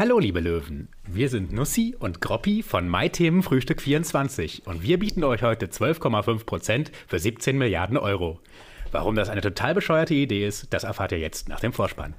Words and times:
Hallo 0.00 0.18
liebe 0.18 0.40
Löwen, 0.40 0.88
wir 1.06 1.28
sind 1.28 1.52
Nussi 1.52 1.94
und 1.98 2.22
Groppi 2.22 2.62
von 2.62 2.88
MyThemen 2.88 3.42
Frühstück 3.42 3.82
24 3.82 4.66
und 4.66 4.82
wir 4.82 4.98
bieten 4.98 5.22
euch 5.24 5.42
heute 5.42 5.66
12,5% 5.66 6.86
für 7.06 7.18
17 7.18 7.58
Milliarden 7.58 7.98
Euro. 7.98 8.40
Warum 8.92 9.14
das 9.14 9.28
eine 9.28 9.42
total 9.42 9.74
bescheuerte 9.74 10.14
Idee 10.14 10.46
ist, 10.46 10.72
das 10.72 10.84
erfahrt 10.84 11.12
ihr 11.12 11.18
jetzt 11.18 11.50
nach 11.50 11.60
dem 11.60 11.74
Vorspann. 11.74 12.14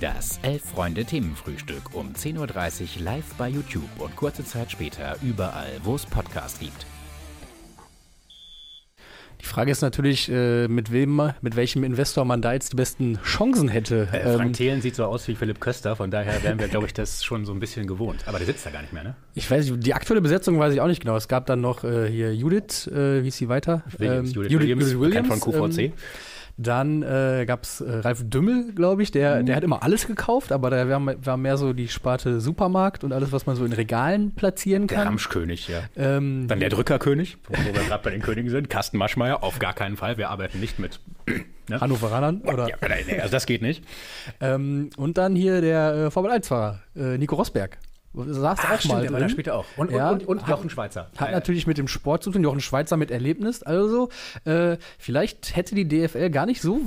Das 0.00 0.38
Elf-Freunde-Themenfrühstück 0.44 1.92
um 1.92 2.12
10.30 2.12 2.98
Uhr 2.98 3.02
live 3.02 3.34
bei 3.36 3.48
YouTube 3.48 3.90
und 3.98 4.14
kurze 4.14 4.44
Zeit 4.44 4.70
später 4.70 5.16
überall, 5.22 5.72
wo 5.82 5.96
es 5.96 6.06
Podcasts 6.06 6.60
gibt. 6.60 6.86
Die 9.42 9.46
Frage 9.46 9.72
ist 9.72 9.82
natürlich, 9.82 10.30
äh, 10.30 10.68
mit 10.68 10.92
wem, 10.92 11.32
mit 11.40 11.56
welchem 11.56 11.82
Investor 11.82 12.24
man 12.24 12.40
da 12.40 12.52
jetzt 12.52 12.72
die 12.72 12.76
besten 12.76 13.18
Chancen 13.24 13.68
hätte. 13.68 14.08
Äh, 14.12 14.36
Frank 14.36 14.46
ähm, 14.46 14.52
Thelen 14.52 14.80
sieht 14.80 14.94
so 14.94 15.04
aus 15.04 15.26
wie 15.26 15.34
Philipp 15.34 15.60
Köster, 15.60 15.96
von 15.96 16.12
daher 16.12 16.42
wären 16.44 16.60
wir, 16.60 16.68
glaube 16.68 16.86
ich, 16.86 16.94
das 16.94 17.24
schon 17.24 17.44
so 17.44 17.52
ein 17.52 17.58
bisschen 17.58 17.88
gewohnt. 17.88 18.22
Aber 18.26 18.38
der 18.38 18.46
sitzt 18.46 18.64
da 18.64 18.70
gar 18.70 18.82
nicht 18.82 18.92
mehr, 18.92 19.02
ne? 19.02 19.14
Ich 19.34 19.50
weiß 19.50 19.68
nicht, 19.68 19.84
die 19.84 19.94
aktuelle 19.94 20.20
Besetzung 20.20 20.58
weiß 20.60 20.72
ich 20.72 20.80
auch 20.80 20.86
nicht 20.86 21.02
genau. 21.02 21.16
Es 21.16 21.26
gab 21.26 21.46
dann 21.46 21.60
noch 21.60 21.82
äh, 21.82 22.08
hier 22.08 22.34
Judith, 22.34 22.86
äh, 22.86 23.24
wie 23.24 23.28
ist 23.28 23.38
sie 23.38 23.48
weiter? 23.48 23.82
Williams, 23.98 24.28
ähm, 24.28 24.34
Judith, 24.34 24.52
Judith, 24.52 24.68
Williams, 24.78 25.00
Williams 25.00 25.28
von 25.28 25.40
QVC. 25.40 25.78
Ähm, 25.78 25.92
dann 26.66 27.02
äh, 27.02 27.44
gab 27.46 27.64
es 27.64 27.80
äh, 27.80 27.90
Ralf 27.98 28.28
Dümmel, 28.28 28.72
glaube 28.74 29.02
ich, 29.02 29.10
der, 29.10 29.36
mhm. 29.36 29.46
der 29.46 29.56
hat 29.56 29.64
immer 29.64 29.82
alles 29.82 30.06
gekauft, 30.06 30.52
aber 30.52 30.70
der 30.70 30.88
war, 30.88 31.24
war, 31.24 31.36
mehr 31.36 31.56
so 31.56 31.72
die 31.72 31.88
Sparte 31.88 32.40
Supermarkt 32.40 33.04
und 33.04 33.12
alles, 33.12 33.32
was 33.32 33.46
man 33.46 33.56
so 33.56 33.64
in 33.64 33.72
Regalen 33.72 34.34
platzieren 34.34 34.86
kann. 34.86 34.98
Der 34.98 35.06
Ramschkönig, 35.06 35.68
ja. 35.68 35.82
Ähm, 35.96 36.46
Dann 36.48 36.60
der 36.60 36.70
Drückerkönig, 36.70 37.38
wo 37.48 37.54
wir 37.64 37.72
gerade 37.88 38.02
bei 38.02 38.10
den 38.10 38.22
Königen 38.22 38.50
sind. 38.50 38.70
Carsten 38.70 38.98
Maschmeyer, 38.98 39.42
auf 39.42 39.58
gar 39.58 39.74
keinen 39.74 39.96
Fall. 39.96 40.18
Wir 40.18 40.30
arbeiten 40.30 40.60
nicht 40.60 40.78
mit 40.78 41.00
ne? 41.68 41.80
Hannoveranern. 41.80 42.42
Oder? 42.42 42.68
Ja, 42.68 42.76
also 43.20 43.32
das 43.32 43.46
geht 43.46 43.62
nicht. 43.62 43.84
ähm, 44.40 44.90
und 44.96 45.18
dann 45.18 45.34
hier 45.34 45.60
der 45.60 45.94
äh, 45.94 46.10
Formel-1-Fahrer, 46.10 46.80
äh, 46.96 47.18
Nico 47.18 47.36
Rosberg. 47.36 47.78
Saß 48.14 48.58
Ach, 48.62 48.72
auch 48.72 48.78
stimmt, 48.78 48.94
mal 48.94 49.00
der 49.00 49.10
drin. 49.10 49.12
war 49.14 49.20
da 49.20 49.28
später 49.28 49.54
auch. 49.54 49.64
Und, 49.76 49.90
ja, 49.90 50.10
und, 50.10 50.26
und, 50.26 50.40
und 50.40 50.48
Jochen 50.48 50.70
Schweizer. 50.70 51.10
Hat 51.16 51.28
ja, 51.28 51.34
natürlich 51.34 51.66
mit 51.66 51.78
dem 51.78 51.88
Sport 51.88 52.22
zu 52.22 52.30
tun, 52.30 52.42
Jochen 52.42 52.60
Schweizer 52.60 52.96
mit 52.96 53.10
Erlebnis. 53.10 53.62
Also, 53.62 54.10
äh, 54.44 54.76
vielleicht 54.98 55.56
hätte 55.56 55.74
die 55.74 55.88
DFL 55.88 56.30
gar 56.30 56.46
nicht 56.46 56.60
so 56.60 56.80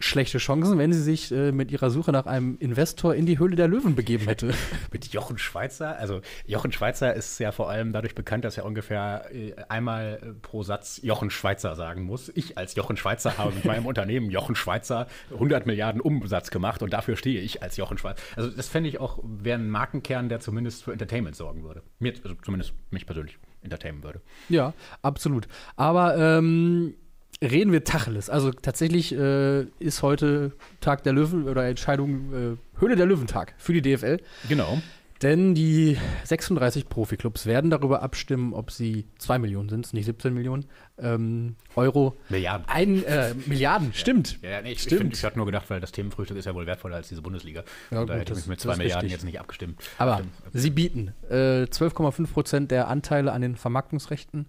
schlechte 0.00 0.38
Chancen, 0.38 0.78
wenn 0.78 0.92
sie 0.92 1.02
sich 1.02 1.30
äh, 1.30 1.52
mit 1.52 1.70
ihrer 1.70 1.90
Suche 1.90 2.10
nach 2.10 2.26
einem 2.26 2.56
Investor 2.58 3.14
in 3.14 3.26
die 3.26 3.38
Höhle 3.38 3.54
der 3.54 3.68
Löwen 3.68 3.94
begeben 3.94 4.24
hätte. 4.24 4.52
mit 4.92 5.06
Jochen 5.12 5.38
Schweizer? 5.38 5.96
Also 5.98 6.22
Jochen 6.46 6.72
Schweizer 6.72 7.14
ist 7.14 7.38
ja 7.38 7.52
vor 7.52 7.70
allem 7.70 7.92
dadurch 7.92 8.14
bekannt, 8.14 8.44
dass 8.44 8.56
er 8.56 8.64
ungefähr 8.64 9.26
äh, 9.32 9.54
einmal 9.68 10.18
äh, 10.22 10.32
pro 10.32 10.62
Satz 10.62 11.00
Jochen 11.02 11.30
Schweizer 11.30 11.76
sagen 11.76 12.02
muss. 12.02 12.32
Ich 12.34 12.56
als 12.56 12.74
Jochen 12.74 12.96
Schweizer 12.96 13.36
habe 13.36 13.54
mit 13.54 13.64
meinem 13.66 13.86
Unternehmen 13.90 14.30
Jochen 14.30 14.54
Schweizer 14.54 15.06
100 15.32 15.66
Milliarden 15.66 16.00
Umsatz 16.00 16.50
gemacht 16.50 16.82
und 16.82 16.92
dafür 16.92 17.16
stehe 17.16 17.40
ich 17.40 17.62
als 17.62 17.76
Jochen 17.76 17.98
Schweizer. 17.98 18.20
Also 18.36 18.50
das 18.50 18.68
fände 18.68 18.88
ich 18.88 19.00
auch, 19.00 19.18
wäre 19.22 19.58
ein 19.58 19.68
Markenkern, 19.68 20.30
der 20.30 20.40
zumindest 20.40 20.84
für 20.84 20.92
Entertainment 20.92 21.36
sorgen 21.36 21.62
würde. 21.62 21.82
Mir, 21.98 22.14
also 22.24 22.34
zumindest 22.42 22.72
mich 22.90 23.04
persönlich 23.04 23.38
entertainen 23.62 24.02
würde. 24.02 24.20
Ja, 24.48 24.72
absolut. 25.02 25.46
Aber 25.76 26.16
ähm, 26.16 26.94
reden 27.42 27.72
wir 27.72 27.84
Tacheles. 27.84 28.30
Also 28.30 28.50
tatsächlich 28.50 29.12
äh, 29.12 29.62
ist 29.78 30.02
heute 30.02 30.52
Tag 30.80 31.02
der 31.02 31.12
Löwen 31.12 31.48
oder 31.48 31.66
Entscheidung 31.66 32.56
äh, 32.56 32.80
Höhle 32.80 32.96
der 32.96 33.06
Löwentag 33.06 33.54
für 33.58 33.72
die 33.72 33.82
DFL. 33.82 34.18
Genau. 34.48 34.80
Denn 35.22 35.54
die 35.54 35.98
36 36.24 36.88
Profiklubs 36.88 37.44
werden 37.44 37.70
darüber 37.70 38.00
abstimmen, 38.00 38.54
ob 38.54 38.70
sie 38.70 39.06
2 39.18 39.38
Millionen 39.38 39.68
sind, 39.68 39.92
nicht 39.92 40.06
17 40.06 40.32
Millionen 40.32 40.64
ähm, 40.98 41.56
Euro. 41.76 42.16
Milliarden. 42.30 42.66
Ein, 42.66 43.04
äh, 43.04 43.34
Milliarden, 43.44 43.92
stimmt. 43.94 44.38
Ja, 44.40 44.50
ja 44.50 44.62
nee, 44.62 44.72
ich, 44.72 44.80
stimmt. 44.80 45.12
Ich, 45.12 45.18
ich 45.18 45.24
hatte 45.24 45.36
nur 45.36 45.44
gedacht, 45.44 45.68
weil 45.68 45.78
das 45.78 45.92
Themenfrühstück 45.92 46.38
ist 46.38 46.46
ja 46.46 46.54
wohl 46.54 46.66
wertvoller 46.66 46.96
als 46.96 47.08
diese 47.08 47.20
Bundesliga. 47.20 47.64
Ja, 47.90 48.06
da 48.06 48.14
hätte 48.14 48.32
ich 48.32 48.38
mich 48.38 48.46
mit 48.46 48.60
2 48.60 48.76
Milliarden 48.76 49.00
richtig. 49.00 49.12
jetzt 49.12 49.24
nicht 49.24 49.38
abgestimmt. 49.38 49.82
Aber 49.98 50.14
Stimmt. 50.14 50.32
sie 50.54 50.70
bieten 50.70 51.12
äh, 51.28 51.64
12,5 51.64 52.26
Prozent 52.28 52.70
der 52.70 52.88
Anteile 52.88 53.32
an 53.32 53.42
den 53.42 53.56
Vermarktungsrechten 53.56 54.46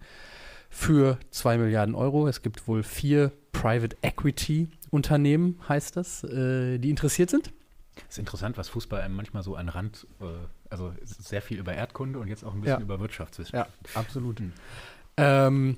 für 0.72 1.20
2 1.30 1.60
Milliarden 1.60 1.94
Euro. 1.94 2.28
Es 2.28 2.42
gibt 2.42 2.68
wohl 2.68 2.82
vier 2.82 3.32
Private 3.52 3.96
Equity 4.02 4.70
Unternehmen, 4.90 5.60
heißt 5.70 5.96
das, 5.96 6.24
äh, 6.24 6.80
die 6.80 6.90
interessiert 6.90 7.30
sind. 7.30 7.52
Es 8.08 8.16
ist 8.16 8.20
interessant, 8.20 8.58
was 8.58 8.70
Fußball 8.70 9.02
einem 9.02 9.16
manchmal 9.16 9.44
so 9.44 9.56
an 9.56 9.70
Rand, 9.70 10.08
äh, 10.22 10.26
also 10.70 10.94
sehr 11.04 11.42
viel 11.42 11.60
über 11.60 11.74
Erdkunde 11.74 12.18
und 12.18 12.28
jetzt 12.30 12.44
auch 12.44 12.54
ein 12.54 12.62
bisschen 12.62 12.80
ja. 12.80 12.84
über 12.84 13.00
Wirtschaftswissenschaft. 13.00 13.70
Ja, 13.94 14.00
absolut. 14.00 14.40
Mhm. 14.40 14.54
Ähm, 15.18 15.78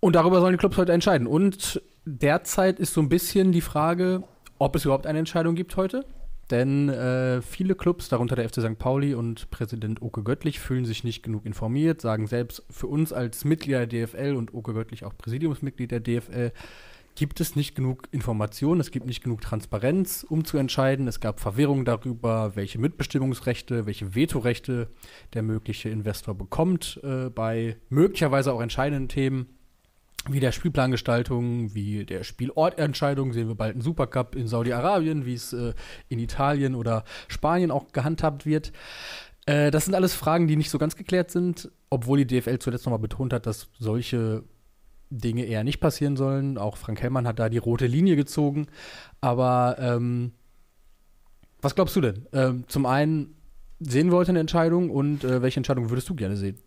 und 0.00 0.14
darüber 0.14 0.40
sollen 0.40 0.52
die 0.52 0.58
Clubs 0.58 0.76
heute 0.76 0.92
entscheiden. 0.92 1.26
Und 1.26 1.82
derzeit 2.04 2.78
ist 2.78 2.94
so 2.94 3.00
ein 3.00 3.08
bisschen 3.08 3.50
die 3.50 3.60
Frage, 3.60 4.22
ob 4.58 4.76
es 4.76 4.84
überhaupt 4.84 5.06
eine 5.06 5.18
Entscheidung 5.18 5.56
gibt 5.56 5.76
heute. 5.76 6.06
Denn 6.50 6.88
äh, 6.88 7.42
viele 7.42 7.74
Clubs, 7.74 8.08
darunter 8.08 8.36
der 8.36 8.48
FC 8.48 8.60
St. 8.60 8.78
Pauli 8.78 9.14
und 9.14 9.50
Präsident 9.50 10.00
Oke 10.00 10.22
Göttlich, 10.22 10.60
fühlen 10.60 10.84
sich 10.84 11.02
nicht 11.02 11.22
genug 11.22 11.44
informiert, 11.44 12.00
sagen 12.00 12.26
selbst, 12.28 12.64
für 12.70 12.86
uns 12.86 13.12
als 13.12 13.44
Mitglieder 13.44 13.86
der 13.86 14.06
DFL 14.06 14.36
und 14.36 14.54
Oke 14.54 14.72
Göttlich 14.72 15.04
auch 15.04 15.16
Präsidiumsmitglied 15.16 15.90
der 15.90 16.00
DFL, 16.00 16.52
gibt 17.16 17.40
es 17.40 17.56
nicht 17.56 17.74
genug 17.74 18.08
Informationen, 18.12 18.80
es 18.80 18.90
gibt 18.90 19.06
nicht 19.06 19.24
genug 19.24 19.40
Transparenz, 19.40 20.24
um 20.28 20.44
zu 20.44 20.58
entscheiden. 20.58 21.08
Es 21.08 21.18
gab 21.18 21.40
Verwirrung 21.40 21.84
darüber, 21.84 22.54
welche 22.54 22.78
Mitbestimmungsrechte, 22.78 23.86
welche 23.86 24.14
Vetorechte 24.14 24.88
der 25.32 25.42
mögliche 25.42 25.88
Investor 25.88 26.34
bekommt 26.34 27.00
äh, 27.02 27.30
bei 27.30 27.76
möglicherweise 27.88 28.52
auch 28.52 28.60
entscheidenden 28.60 29.08
Themen 29.08 29.55
wie 30.28 30.40
der 30.40 30.52
Spielplangestaltung, 30.52 31.74
wie 31.74 32.04
der 32.04 32.24
Spielortentscheidung, 32.24 33.32
sehen 33.32 33.48
wir 33.48 33.54
bald 33.54 33.74
einen 33.74 33.82
Supercup 33.82 34.34
in 34.34 34.48
Saudi-Arabien, 34.48 35.26
wie 35.26 35.34
es 35.34 35.52
äh, 35.52 35.74
in 36.08 36.18
Italien 36.18 36.74
oder 36.74 37.04
Spanien 37.28 37.70
auch 37.70 37.92
gehandhabt 37.92 38.46
wird. 38.46 38.72
Äh, 39.46 39.70
das 39.70 39.84
sind 39.84 39.94
alles 39.94 40.14
Fragen, 40.14 40.48
die 40.48 40.56
nicht 40.56 40.70
so 40.70 40.78
ganz 40.78 40.96
geklärt 40.96 41.30
sind, 41.30 41.70
obwohl 41.90 42.24
die 42.24 42.26
DFL 42.26 42.58
zuletzt 42.58 42.86
nochmal 42.86 42.98
betont 42.98 43.32
hat, 43.32 43.46
dass 43.46 43.68
solche 43.78 44.44
Dinge 45.10 45.44
eher 45.44 45.64
nicht 45.64 45.80
passieren 45.80 46.16
sollen. 46.16 46.58
Auch 46.58 46.76
Frank 46.76 47.00
Hellmann 47.00 47.26
hat 47.26 47.38
da 47.38 47.48
die 47.48 47.58
rote 47.58 47.86
Linie 47.86 48.16
gezogen. 48.16 48.66
Aber 49.20 49.76
ähm, 49.78 50.32
was 51.60 51.74
glaubst 51.74 51.96
du 51.96 52.00
denn? 52.00 52.26
Ähm, 52.32 52.64
zum 52.66 52.86
einen 52.86 53.36
sehen 53.78 54.10
wir 54.10 54.16
heute 54.16 54.30
eine 54.30 54.40
Entscheidung 54.40 54.90
und 54.90 55.24
äh, 55.24 55.42
welche 55.42 55.58
Entscheidung 55.58 55.90
würdest 55.90 56.08
du 56.08 56.14
gerne 56.14 56.36
sehen? 56.36 56.58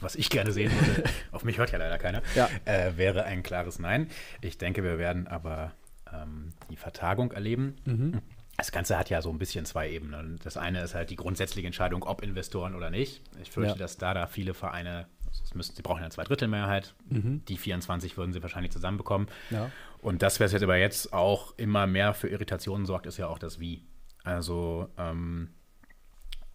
Was 0.00 0.16
ich 0.16 0.28
gerne 0.28 0.52
sehen 0.52 0.70
würde, 0.72 1.04
auf 1.32 1.44
mich 1.44 1.58
hört 1.58 1.72
ja 1.72 1.78
leider 1.78 1.98
keiner, 1.98 2.22
ja. 2.34 2.48
äh, 2.64 2.96
wäre 2.96 3.24
ein 3.24 3.42
klares 3.42 3.78
Nein. 3.78 4.08
Ich 4.40 4.58
denke, 4.58 4.82
wir 4.84 4.98
werden 4.98 5.26
aber 5.26 5.72
ähm, 6.12 6.50
die 6.70 6.76
Vertagung 6.76 7.32
erleben. 7.32 7.76
Mhm. 7.84 8.20
Das 8.56 8.70
Ganze 8.70 8.98
hat 8.98 9.08
ja 9.08 9.22
so 9.22 9.30
ein 9.30 9.38
bisschen 9.38 9.64
zwei 9.64 9.90
Ebenen. 9.90 10.38
Das 10.44 10.56
eine 10.56 10.82
ist 10.82 10.94
halt 10.94 11.10
die 11.10 11.16
grundsätzliche 11.16 11.66
Entscheidung, 11.66 12.02
ob 12.02 12.22
Investoren 12.22 12.74
oder 12.74 12.90
nicht. 12.90 13.22
Ich 13.40 13.50
fürchte, 13.50 13.72
ja. 13.72 13.78
dass 13.78 13.96
da 13.96 14.12
da 14.12 14.26
viele 14.26 14.52
Vereine, 14.52 15.06
also 15.26 15.42
müssen, 15.54 15.74
sie 15.74 15.82
brauchen 15.82 16.00
eine 16.00 16.10
Zweidrittelmehrheit, 16.10 16.94
mhm. 17.08 17.44
die 17.46 17.56
24 17.56 18.16
würden 18.18 18.32
sie 18.32 18.42
wahrscheinlich 18.42 18.72
zusammenbekommen. 18.72 19.28
Ja. 19.50 19.70
Und 20.00 20.20
das, 20.20 20.38
was 20.38 20.52
jetzt 20.52 20.62
aber 20.62 20.76
jetzt 20.76 21.12
auch 21.12 21.56
immer 21.56 21.86
mehr 21.86 22.12
für 22.12 22.28
Irritationen 22.28 22.84
sorgt, 22.84 23.06
ist 23.06 23.16
ja 23.16 23.26
auch 23.28 23.38
das 23.38 23.58
Wie. 23.58 23.84
Also 24.22 24.88
ähm, 24.98 25.48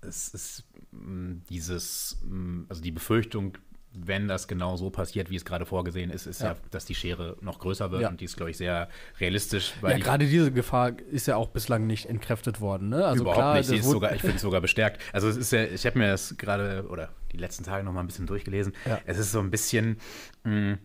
es 0.02 0.30
ist 0.30 0.66
dieses, 1.50 2.20
mm, 2.24 2.64
also 2.70 2.82
die 2.82 2.92
Befürchtung, 2.92 3.58
wenn 3.94 4.28
das 4.28 4.48
genau 4.48 4.76
so 4.78 4.90
passiert, 4.90 5.30
wie 5.30 5.36
es 5.36 5.46
gerade 5.46 5.66
vorgesehen 5.66 6.12
ist, 6.12 6.28
ist 6.28 6.42
ja, 6.42 6.54
ja 6.54 6.58
dass 6.72 6.86
die 6.86 6.96
Schere 6.96 7.38
noch 7.42 7.60
größer 7.60 7.92
wird 7.92 8.04
ja. 8.04 8.10
und 8.10 8.22
die 8.22 8.26
ist, 8.26 8.38
glaube 8.38 8.52
ich, 8.52 8.58
sehr 8.58 8.90
realistisch. 9.20 9.74
ja, 9.82 9.98
gerade 9.98 10.28
diese 10.28 10.52
Gefahr 10.52 11.00
ist 11.12 11.28
ja 11.28 11.36
auch 11.36 11.50
bislang 11.50 11.88
nicht 11.88 12.06
entkräftet 12.06 12.62
worden. 12.62 12.90
Ne? 12.90 13.06
Also 13.06 13.24
Überhaupt 13.24 13.40
klar, 13.40 13.58
nicht, 13.58 13.68
sie 13.68 13.78
ist 13.78 13.90
sogar, 13.90 14.14
ich 14.14 14.22
finde 14.22 14.36
es 14.36 14.42
sogar 14.44 14.62
bestärkt. 14.62 15.02
Also 15.14 15.28
es 15.28 15.38
ist 15.38 15.52
ja, 15.52 15.64
ich 15.64 15.86
habe 15.86 15.98
mir 15.98 16.10
das 16.10 16.38
gerade 16.38 16.86
oder 16.90 17.10
die 17.32 17.38
letzten 17.38 17.64
Tage 17.64 17.84
noch 17.84 17.94
mal 17.94 18.02
ein 18.02 18.08
bisschen 18.08 18.28
durchgelesen. 18.28 18.74
Ja. 18.86 19.00
Es 19.06 19.18
ist 19.18 19.32
so 19.32 19.40
ein 19.40 19.50
bisschen, 19.50 19.98
mh, 20.44 20.74
mm, 20.74 20.80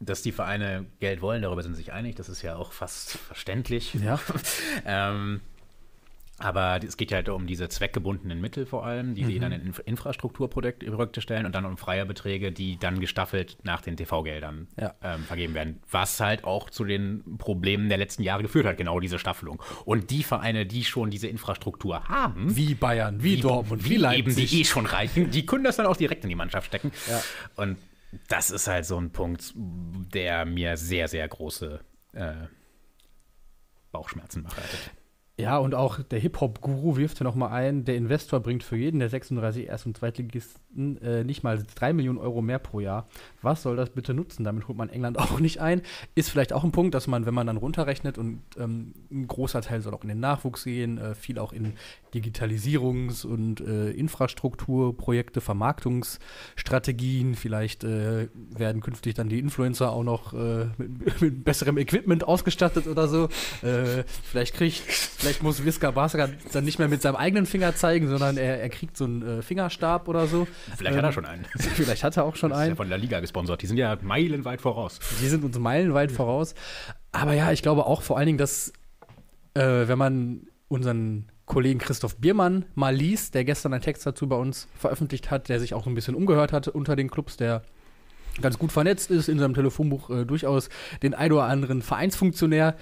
dass 0.00 0.22
die 0.22 0.32
Vereine 0.32 0.86
Geld 1.00 1.22
wollen, 1.22 1.42
darüber 1.42 1.62
sind 1.62 1.74
sie 1.74 1.78
sich 1.78 1.92
einig, 1.92 2.16
das 2.16 2.28
ist 2.28 2.42
ja 2.42 2.56
auch 2.56 2.72
fast 2.72 3.12
verständlich. 3.12 3.94
Ja. 3.94 4.20
ähm, 4.84 5.40
aber 6.38 6.80
es 6.82 6.96
geht 6.96 7.12
ja 7.12 7.18
halt 7.18 7.28
um 7.28 7.46
diese 7.46 7.68
zweckgebundenen 7.68 8.40
Mittel 8.40 8.66
vor 8.66 8.84
allem, 8.84 9.14
die 9.14 9.22
mhm. 9.22 9.26
sie 9.26 9.38
dann 9.38 9.52
in 9.52 9.72
Infrastrukturprojekte 9.84 11.20
stellen 11.20 11.46
und 11.46 11.54
dann 11.54 11.64
um 11.64 11.76
freie 11.76 12.04
Beträge, 12.06 12.50
die 12.50 12.76
dann 12.76 12.98
gestaffelt 12.98 13.56
nach 13.62 13.80
den 13.82 13.96
TV-Geldern 13.96 14.66
ja. 14.76 14.94
ähm, 15.02 15.22
vergeben 15.22 15.54
werden. 15.54 15.80
Was 15.90 16.18
halt 16.18 16.42
auch 16.42 16.70
zu 16.70 16.84
den 16.84 17.38
Problemen 17.38 17.88
der 17.88 17.98
letzten 17.98 18.24
Jahre 18.24 18.42
geführt 18.42 18.66
hat, 18.66 18.76
genau 18.76 18.98
diese 18.98 19.20
Staffelung. 19.20 19.62
Und 19.84 20.10
die 20.10 20.24
Vereine, 20.24 20.66
die 20.66 20.82
schon 20.82 21.10
diese 21.10 21.28
Infrastruktur 21.28 22.08
haben, 22.08 22.56
wie 22.56 22.74
Bayern, 22.74 23.22
wie, 23.22 23.36
wie 23.36 23.40
Dortmund, 23.40 23.84
wie, 23.84 23.90
wie 23.90 23.96
Leipzig, 23.96 24.26
eben 24.26 24.48
die 24.48 24.60
eh 24.60 24.64
schon 24.64 24.86
reichen, 24.86 25.30
die 25.30 25.46
können 25.46 25.62
das 25.62 25.76
dann 25.76 25.86
auch 25.86 25.96
direkt 25.96 26.24
in 26.24 26.30
die 26.30 26.36
Mannschaft 26.36 26.66
stecken. 26.66 26.90
Ja. 27.08 27.22
Und 27.54 27.78
das 28.26 28.50
ist 28.50 28.66
halt 28.66 28.86
so 28.86 28.98
ein 28.98 29.10
Punkt, 29.10 29.52
der 29.54 30.46
mir 30.46 30.76
sehr, 30.76 31.06
sehr 31.06 31.28
große 31.28 31.80
äh, 32.12 32.32
Bauchschmerzen 33.92 34.42
bereitet. 34.42 34.90
Ja, 35.36 35.58
und 35.58 35.74
auch 35.74 36.00
der 36.00 36.20
Hip-Hop-Guru 36.20 36.96
wirft 36.96 37.18
ja 37.18 37.24
nochmal 37.24 37.50
ein, 37.50 37.84
der 37.84 37.96
Investor 37.96 38.38
bringt 38.38 38.62
für 38.62 38.76
jeden 38.76 39.00
der 39.00 39.08
36 39.08 39.66
Erst- 39.66 39.84
und 39.84 39.96
Zweitligisten 39.96 41.02
äh, 41.02 41.24
nicht 41.24 41.42
mal 41.42 41.60
3 41.74 41.92
Millionen 41.92 42.18
Euro 42.18 42.40
mehr 42.40 42.60
pro 42.60 42.78
Jahr. 42.78 43.08
Was 43.42 43.62
soll 43.62 43.74
das 43.74 43.90
bitte 43.90 44.14
nutzen? 44.14 44.44
Damit 44.44 44.68
holt 44.68 44.78
man 44.78 44.90
England 44.90 45.18
auch 45.18 45.40
nicht 45.40 45.60
ein. 45.60 45.82
Ist 46.14 46.30
vielleicht 46.30 46.52
auch 46.52 46.62
ein 46.62 46.70
Punkt, 46.70 46.94
dass 46.94 47.08
man, 47.08 47.26
wenn 47.26 47.34
man 47.34 47.48
dann 47.48 47.56
runterrechnet 47.56 48.16
und 48.16 48.42
ähm, 48.56 48.94
ein 49.10 49.26
großer 49.26 49.60
Teil 49.60 49.80
soll 49.80 49.92
auch 49.94 50.02
in 50.02 50.08
den 50.08 50.20
Nachwuchs 50.20 50.62
gehen, 50.62 50.98
äh, 50.98 51.16
viel 51.16 51.40
auch 51.40 51.52
in 51.52 51.72
Digitalisierungs- 52.14 53.26
und 53.26 53.60
äh, 53.60 53.90
Infrastrukturprojekte, 53.90 55.40
Vermarktungsstrategien. 55.40 57.34
Vielleicht 57.34 57.82
äh, 57.82 58.28
werden 58.50 58.82
künftig 58.82 59.14
dann 59.14 59.28
die 59.28 59.40
Influencer 59.40 59.90
auch 59.90 60.04
noch 60.04 60.32
äh, 60.32 60.66
mit, 60.78 61.20
mit, 61.20 61.44
besserem 61.44 61.76
Equipment 61.76 62.22
ausgestattet 62.22 62.86
oder 62.86 63.08
so. 63.08 63.24
Äh, 63.62 64.04
vielleicht 64.22 64.54
kriegt 64.54 64.84
Vielleicht 65.24 65.42
muss 65.42 65.64
Visca 65.64 65.90
Barca 65.90 66.28
dann 66.52 66.64
nicht 66.64 66.78
mehr 66.78 66.88
mit 66.88 67.00
seinem 67.00 67.16
eigenen 67.16 67.46
Finger 67.46 67.74
zeigen, 67.74 68.08
sondern 68.08 68.36
er, 68.36 68.60
er 68.60 68.68
kriegt 68.68 68.94
so 68.94 69.06
einen 69.06 69.22
äh, 69.22 69.42
Fingerstab 69.42 70.06
oder 70.06 70.26
so. 70.26 70.46
Vielleicht 70.76 70.98
ähm, 70.98 70.98
hat 70.98 71.04
er 71.04 71.08
ähm, 71.08 71.12
schon 71.14 71.24
einen. 71.24 71.46
vielleicht 71.56 72.04
hat 72.04 72.18
er 72.18 72.26
auch 72.26 72.36
schon 72.36 72.50
das 72.50 72.58
einen. 72.58 72.72
Ist 72.72 72.78
ja 72.78 72.82
von 72.82 72.90
der 72.90 72.98
Liga 72.98 73.20
gesponsert. 73.20 73.62
Die 73.62 73.66
sind 73.66 73.78
ja 73.78 73.96
meilenweit 74.02 74.60
voraus. 74.60 74.98
Die 75.22 75.28
sind 75.28 75.42
uns 75.42 75.58
meilenweit 75.58 76.12
voraus. 76.12 76.54
Aber 77.12 77.32
ja, 77.32 77.52
ich 77.52 77.62
glaube 77.62 77.86
auch 77.86 78.02
vor 78.02 78.18
allen 78.18 78.26
Dingen, 78.26 78.38
dass, 78.38 78.74
äh, 79.54 79.62
wenn 79.62 79.96
man 79.96 80.46
unseren 80.68 81.32
Kollegen 81.46 81.78
Christoph 81.78 82.16
Biermann 82.16 82.66
mal 82.74 82.94
liest, 82.94 83.34
der 83.34 83.46
gestern 83.46 83.72
einen 83.72 83.82
Text 83.82 84.04
dazu 84.04 84.28
bei 84.28 84.36
uns 84.36 84.68
veröffentlicht 84.76 85.30
hat, 85.30 85.48
der 85.48 85.58
sich 85.58 85.72
auch 85.72 85.84
so 85.84 85.90
ein 85.90 85.94
bisschen 85.94 86.16
umgehört 86.16 86.52
hat 86.52 86.68
unter 86.68 86.96
den 86.96 87.10
Clubs, 87.10 87.38
der 87.38 87.62
ganz 88.42 88.58
gut 88.58 88.72
vernetzt 88.72 89.10
ist, 89.10 89.30
in 89.30 89.38
seinem 89.38 89.54
Telefonbuch 89.54 90.10
äh, 90.10 90.26
durchaus 90.26 90.68
den 91.02 91.14
ein 91.14 91.32
oder 91.32 91.44
anderen 91.44 91.80
Vereinsfunktionär 91.80 92.76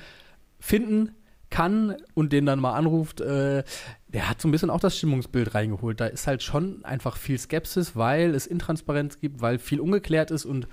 finden 0.59 1.15
kann 1.53 1.97
und 2.15 2.33
den 2.33 2.47
dann 2.47 2.59
mal 2.59 2.73
anruft, 2.73 3.21
äh, 3.21 3.63
der 4.09 4.29
hat 4.29 4.41
so 4.41 4.49
ein 4.49 4.51
bisschen 4.51 4.71
auch 4.71 4.81
das 4.81 4.97
Stimmungsbild 4.97 5.55
reingeholt. 5.55 6.01
Da 6.01 6.07
ist 6.07 6.27
halt 6.27 6.43
schon 6.43 6.85
einfach 6.85 7.17
viel 7.17 7.39
Skepsis, 7.39 7.95
weil 7.95 8.35
es 8.35 8.49
Intransparenz 8.49 9.21
gibt, 9.21 9.41
weil 9.41 9.61
viel 9.61 9.79
ungeklärt 9.79 10.33
ist 10.33 10.45
und 10.45 10.67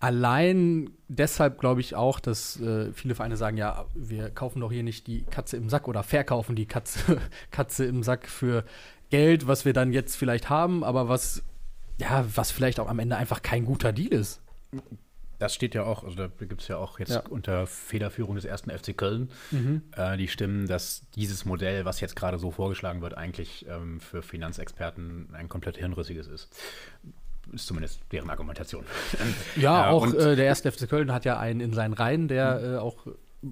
allein 0.00 0.90
deshalb 1.08 1.60
glaube 1.60 1.80
ich 1.80 1.94
auch, 1.94 2.18
dass 2.18 2.60
äh, 2.60 2.92
viele 2.92 3.14
Vereine 3.14 3.36
sagen, 3.36 3.56
ja, 3.56 3.84
wir 3.94 4.30
kaufen 4.30 4.60
doch 4.60 4.72
hier 4.72 4.82
nicht 4.82 5.06
die 5.06 5.22
Katze 5.22 5.56
im 5.56 5.68
Sack 5.68 5.86
oder 5.86 6.02
verkaufen 6.02 6.56
die 6.56 6.66
Katze, 6.66 7.20
Katze 7.50 7.84
im 7.84 8.02
Sack 8.02 8.28
für 8.28 8.64
Geld, 9.10 9.46
was 9.46 9.64
wir 9.64 9.72
dann 9.72 9.92
jetzt 9.92 10.16
vielleicht 10.16 10.50
haben, 10.50 10.82
aber 10.82 11.08
was 11.08 11.42
ja, 11.98 12.24
was 12.34 12.50
vielleicht 12.50 12.80
auch 12.80 12.88
am 12.88 12.98
Ende 12.98 13.16
einfach 13.16 13.42
kein 13.42 13.64
guter 13.64 13.92
Deal 13.92 14.12
ist. 14.12 14.40
Das 15.38 15.54
steht 15.54 15.74
ja 15.74 15.84
auch, 15.84 16.04
also 16.04 16.16
da 16.16 16.28
gibt 16.44 16.62
es 16.62 16.68
ja 16.68 16.76
auch 16.76 16.98
jetzt 16.98 17.12
ja. 17.12 17.22
unter 17.28 17.66
Federführung 17.66 18.36
des 18.36 18.44
ersten 18.44 18.70
FC 18.70 18.96
Köln 18.96 19.30
mhm. 19.50 19.82
äh, 19.96 20.16
die 20.16 20.28
Stimmen, 20.28 20.66
dass 20.66 21.02
dieses 21.14 21.44
Modell, 21.44 21.84
was 21.84 22.00
jetzt 22.00 22.16
gerade 22.16 22.38
so 22.38 22.50
vorgeschlagen 22.50 23.02
wird, 23.02 23.16
eigentlich 23.16 23.66
ähm, 23.68 24.00
für 24.00 24.22
Finanzexperten 24.22 25.28
ein 25.34 25.48
komplett 25.48 25.76
hirnrissiges 25.76 26.26
ist. 26.26 26.48
Ist 27.52 27.66
zumindest 27.66 28.00
deren 28.10 28.30
Argumentation. 28.30 28.84
Ja, 29.56 29.86
äh, 29.86 29.90
auch 29.90 30.06
äh, 30.06 30.36
der 30.36 30.46
erste 30.46 30.70
FC 30.70 30.88
Köln 30.88 31.12
hat 31.12 31.24
ja 31.24 31.38
einen 31.38 31.60
in 31.60 31.72
seinen 31.72 31.92
Reihen, 31.92 32.28
der 32.28 32.58
mhm. 32.58 32.74
äh, 32.74 32.76
auch 32.78 33.06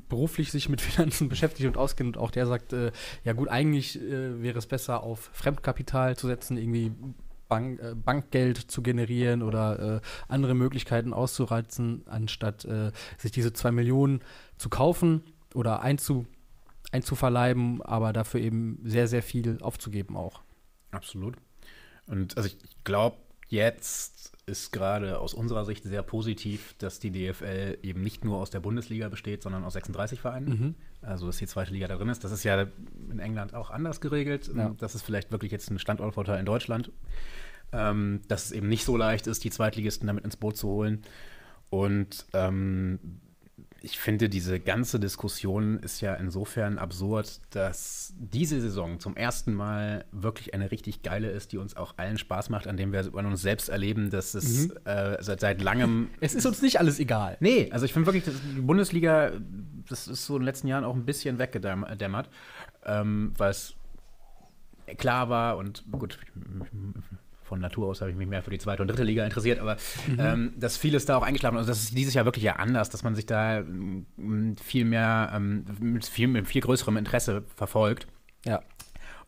beruflich 0.09 0.51
sich 0.51 0.69
mit 0.69 0.81
Finanzen 0.81 1.29
beschäftigt 1.29 1.69
und 1.69 1.77
auskennt 1.77 2.17
und 2.17 2.23
auch 2.23 2.31
der 2.31 2.47
sagt, 2.47 2.73
äh, 2.73 2.93
ja 3.25 3.33
gut, 3.33 3.49
eigentlich 3.49 4.01
äh, 4.01 4.43
wäre 4.43 4.59
es 4.59 4.67
besser 4.67 5.03
auf 5.03 5.31
Fremdkapital 5.33 6.17
zu 6.17 6.27
setzen, 6.27 6.57
irgendwie 6.57 6.93
Bank, 7.53 7.81
äh, 7.81 7.95
Bankgeld 7.95 8.59
zu 8.59 8.83
generieren 8.83 9.43
oder 9.43 9.97
äh, 9.97 10.01
andere 10.29 10.55
Möglichkeiten 10.55 11.13
auszureizen, 11.13 12.03
anstatt 12.07 12.65
äh, 12.65 12.93
sich 13.19 13.33
diese 13.33 13.53
zwei 13.53 13.73
Millionen 13.73 14.21
zu 14.59 14.69
kaufen 14.69 15.23
oder 15.55 15.83
einzu, 15.83 16.27
einzuverleiben, 16.93 17.83
aber 17.83 18.13
dafür 18.13 18.41
eben 18.41 18.79
sehr, 18.85 19.09
sehr 19.09 19.23
viel 19.23 19.59
aufzugeben 19.61 20.17
auch. 20.17 20.43
Absolut. 20.91 21.37
Und 22.07 22.37
also 22.37 22.49
ich 22.49 22.59
glaube, 22.85 23.17
jetzt 23.53 24.33
ist 24.47 24.73
gerade 24.73 25.21
aus 25.21 25.35
unserer 25.35 25.65
Sicht 25.65 25.85
sehr 25.85 26.03
positiv, 26.03 26.75
dass 26.79 26.99
die 26.99 27.13
DFL 27.13 27.79
eben 27.83 28.03
nicht 28.03 28.25
nur 28.25 28.39
aus 28.39 28.51
der 28.51 28.59
Bundesliga 28.59 29.09
besteht, 29.09 29.43
sondern 29.43 29.63
aus 29.63 29.75
36 29.75 30.21
Vereinen. 30.21 30.49
Mhm. 30.49 30.75
Also, 31.01 31.27
dass 31.27 31.37
die 31.37 31.47
zweite 31.47 31.73
Liga 31.73 31.87
da 31.87 31.97
drin 31.97 32.09
ist. 32.09 32.25
Das 32.25 32.33
ist 32.33 32.43
ja 32.43 32.67
in 33.11 33.21
England 33.21 33.55
auch 33.55 33.71
anders 33.71 34.01
geregelt. 34.01 34.51
Ja. 34.55 34.75
Das 34.79 34.97
ist 34.97 35.03
vielleicht 35.03 35.31
wirklich 35.31 35.53
jetzt 35.53 35.71
ein 35.71 35.79
Standortvorteil 35.79 36.41
in 36.41 36.47
Deutschland 36.47 36.91
ähm, 37.73 38.21
dass 38.29 38.47
es 38.47 38.53
eben 38.53 38.69
nicht 38.69 38.85
so 38.85 38.97
leicht 38.97 39.27
ist, 39.27 39.45
die 39.45 39.51
Zweitligisten 39.51 40.07
damit 40.07 40.25
ins 40.25 40.37
Boot 40.37 40.57
zu 40.57 40.69
holen. 40.69 41.03
Und 41.71 42.27
ähm, 42.35 42.99
ich 43.85 43.99
finde, 43.99 44.29
diese 44.29 44.61
ganze 44.61 45.01
Diskussion 45.01 45.81
ist 45.81 46.01
ja 46.01 46.15
insofern 46.15 46.79
absurd, 46.79 47.41
dass 47.51 48.15
diese 48.17 48.61
Saison 48.61 49.01
zum 49.01 49.17
ersten 49.17 49.53
Mal 49.55 50.05
wirklich 50.13 50.55
eine 50.55 50.71
richtig 50.71 51.03
geile 51.03 51.31
ist, 51.31 51.53
die 51.53 51.59
uns 51.59 51.77
auch 51.77 51.95
allen 51.97 52.17
Spaß 52.17 52.49
macht, 52.49 52.69
an 52.69 52.77
dem 52.77 52.93
wir 52.93 53.01
an 53.15 53.27
uns 53.27 53.43
selbst 53.43 53.69
erleben, 53.69 54.11
dass 54.11 54.35
es 54.35 54.69
mhm. 54.69 54.77
äh, 54.85 55.21
seit, 55.21 55.41
seit 55.41 55.63
langem. 55.63 56.11
Es 56.21 56.35
ist 56.35 56.47
uns 56.47 56.63
nicht 56.63 56.79
alles 56.79 57.01
egal. 57.01 57.37
Nee, 57.41 57.71
also 57.73 57.85
ich 57.85 57.93
finde 57.93 58.07
wirklich, 58.07 58.25
die 58.25 58.61
Bundesliga, 58.61 59.33
das 59.89 60.07
ist 60.07 60.27
so 60.27 60.37
in 60.37 60.43
den 60.43 60.47
letzten 60.47 60.69
Jahren 60.69 60.85
auch 60.85 60.95
ein 60.95 61.05
bisschen 61.05 61.39
weggedämmert, 61.41 62.29
ähm, 62.87 63.33
weil 63.37 63.51
es 63.51 63.75
klar 64.97 65.29
war 65.29 65.57
und 65.57 65.85
gut, 65.91 66.19
von 67.53 67.61
Natur 67.61 67.89
aus 67.89 68.01
habe 68.01 68.11
ich 68.11 68.17
mich 68.17 68.27
mehr 68.27 68.43
für 68.43 68.49
die 68.49 68.57
zweite 68.57 68.81
und 68.81 68.89
dritte 68.89 69.05
Liga 69.05 69.27
interessiert, 69.27 69.59
aber 69.59 69.77
mhm. 70.07 70.17
ähm, 70.19 70.53
dass 70.57 70.79
vieles 70.79 71.05
da 71.05 71.19
auch 71.19 71.23
eingeschlafen 71.23 71.57
ist. 71.57 71.61
Also 71.61 71.73
das 71.73 71.83
ist 71.83 71.99
dieses 71.99 72.15
Jahr 72.15 72.25
wirklich 72.25 72.45
ja 72.45 72.57
anders, 72.57 72.89
dass 72.89 73.03
man 73.03 73.15
sich 73.15 73.27
da 73.27 73.59
ähm, 73.59 74.07
viel 74.57 74.87
mehr, 74.87 75.31
ähm, 75.35 75.67
mit, 75.79 76.07
viel, 76.07 76.29
mit 76.29 76.49
viel 76.49 76.63
größerem 76.63 76.97
Interesse 76.97 77.45
verfolgt. 77.55 78.07
Ja. 78.47 78.63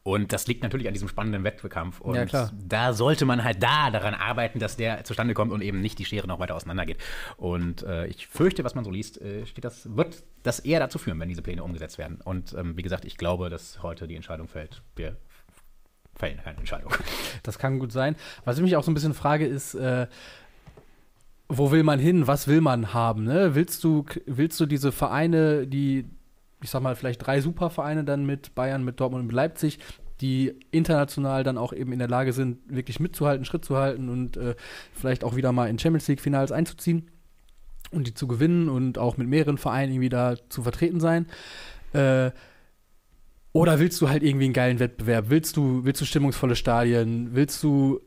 Und 0.04 0.32
das 0.32 0.46
liegt 0.46 0.62
natürlich 0.62 0.86
an 0.86 0.94
diesem 0.94 1.08
spannenden 1.08 1.44
Wettkampf. 1.44 2.00
Und 2.00 2.14
ja, 2.14 2.24
klar. 2.24 2.50
da 2.54 2.94
sollte 2.94 3.26
man 3.26 3.44
halt 3.44 3.62
da 3.62 3.90
daran 3.90 4.14
arbeiten, 4.14 4.58
dass 4.58 4.78
der 4.78 5.04
zustande 5.04 5.34
kommt 5.34 5.52
und 5.52 5.60
eben 5.60 5.82
nicht 5.82 5.98
die 5.98 6.06
Schere 6.06 6.26
noch 6.26 6.38
weiter 6.38 6.54
auseinandergeht. 6.54 6.96
Und 7.36 7.82
äh, 7.82 8.06
ich 8.06 8.26
fürchte, 8.26 8.64
was 8.64 8.74
man 8.74 8.84
so 8.84 8.90
liest, 8.90 9.20
äh, 9.20 9.44
steht 9.44 9.66
das, 9.66 9.94
wird 9.94 10.24
das 10.42 10.60
eher 10.60 10.80
dazu 10.80 10.98
führen, 10.98 11.20
wenn 11.20 11.28
diese 11.28 11.42
Pläne 11.42 11.62
umgesetzt 11.62 11.98
werden. 11.98 12.22
Und 12.24 12.54
ähm, 12.54 12.74
wie 12.78 12.82
gesagt, 12.82 13.04
ich 13.04 13.18
glaube, 13.18 13.50
dass 13.50 13.82
heute 13.82 14.08
die 14.08 14.16
Entscheidung 14.16 14.48
fällt. 14.48 14.82
Wir 14.96 15.18
fällen 16.16 16.38
keine 16.42 16.58
Entscheidung. 16.58 16.92
Das 17.42 17.58
kann 17.58 17.78
gut 17.78 17.92
sein. 17.92 18.16
Was 18.44 18.56
ich 18.56 18.62
mich 18.62 18.76
auch 18.76 18.84
so 18.84 18.90
ein 18.90 18.94
bisschen 18.94 19.14
frage, 19.14 19.46
ist, 19.46 19.74
äh, 19.74 20.06
wo 21.48 21.70
will 21.70 21.82
man 21.82 21.98
hin? 21.98 22.26
Was 22.26 22.48
will 22.48 22.60
man 22.60 22.94
haben? 22.94 23.24
Ne? 23.24 23.54
Willst, 23.54 23.84
du, 23.84 24.04
willst 24.26 24.58
du 24.60 24.66
diese 24.66 24.92
Vereine, 24.92 25.66
die, 25.66 26.06
ich 26.62 26.70
sag 26.70 26.82
mal, 26.82 26.96
vielleicht 26.96 27.26
drei 27.26 27.40
Supervereine 27.40 28.04
dann 28.04 28.24
mit 28.24 28.54
Bayern, 28.54 28.84
mit 28.84 29.00
Dortmund 29.00 29.22
und 29.22 29.26
mit 29.26 29.36
Leipzig, 29.36 29.78
die 30.20 30.54
international 30.70 31.42
dann 31.42 31.58
auch 31.58 31.72
eben 31.72 31.92
in 31.92 31.98
der 31.98 32.08
Lage 32.08 32.32
sind, 32.32 32.58
wirklich 32.66 33.00
mitzuhalten, 33.00 33.44
Schritt 33.44 33.64
zu 33.64 33.76
halten 33.76 34.08
und 34.08 34.36
äh, 34.36 34.54
vielleicht 34.94 35.24
auch 35.24 35.36
wieder 35.36 35.52
mal 35.52 35.68
in 35.68 35.78
Champions 35.78 36.08
League-Finals 36.08 36.52
einzuziehen 36.52 37.10
und 37.90 38.06
die 38.06 38.14
zu 38.14 38.26
gewinnen 38.26 38.68
und 38.68 38.96
auch 38.96 39.16
mit 39.16 39.28
mehreren 39.28 39.58
Vereinen 39.58 39.92
irgendwie 39.92 40.08
da 40.08 40.36
zu 40.48 40.62
vertreten 40.62 41.00
sein? 41.00 41.26
Äh, 41.92 42.30
oder 43.54 43.78
willst 43.78 44.00
du 44.00 44.08
halt 44.08 44.24
irgendwie 44.24 44.46
einen 44.46 44.52
geilen 44.52 44.80
Wettbewerb? 44.80 45.26
Willst 45.28 45.56
du, 45.56 45.84
willst 45.84 46.00
du 46.00 46.04
stimmungsvolle 46.04 46.56
Stadien? 46.56 47.30
Willst 47.34 47.62
du 47.62 48.00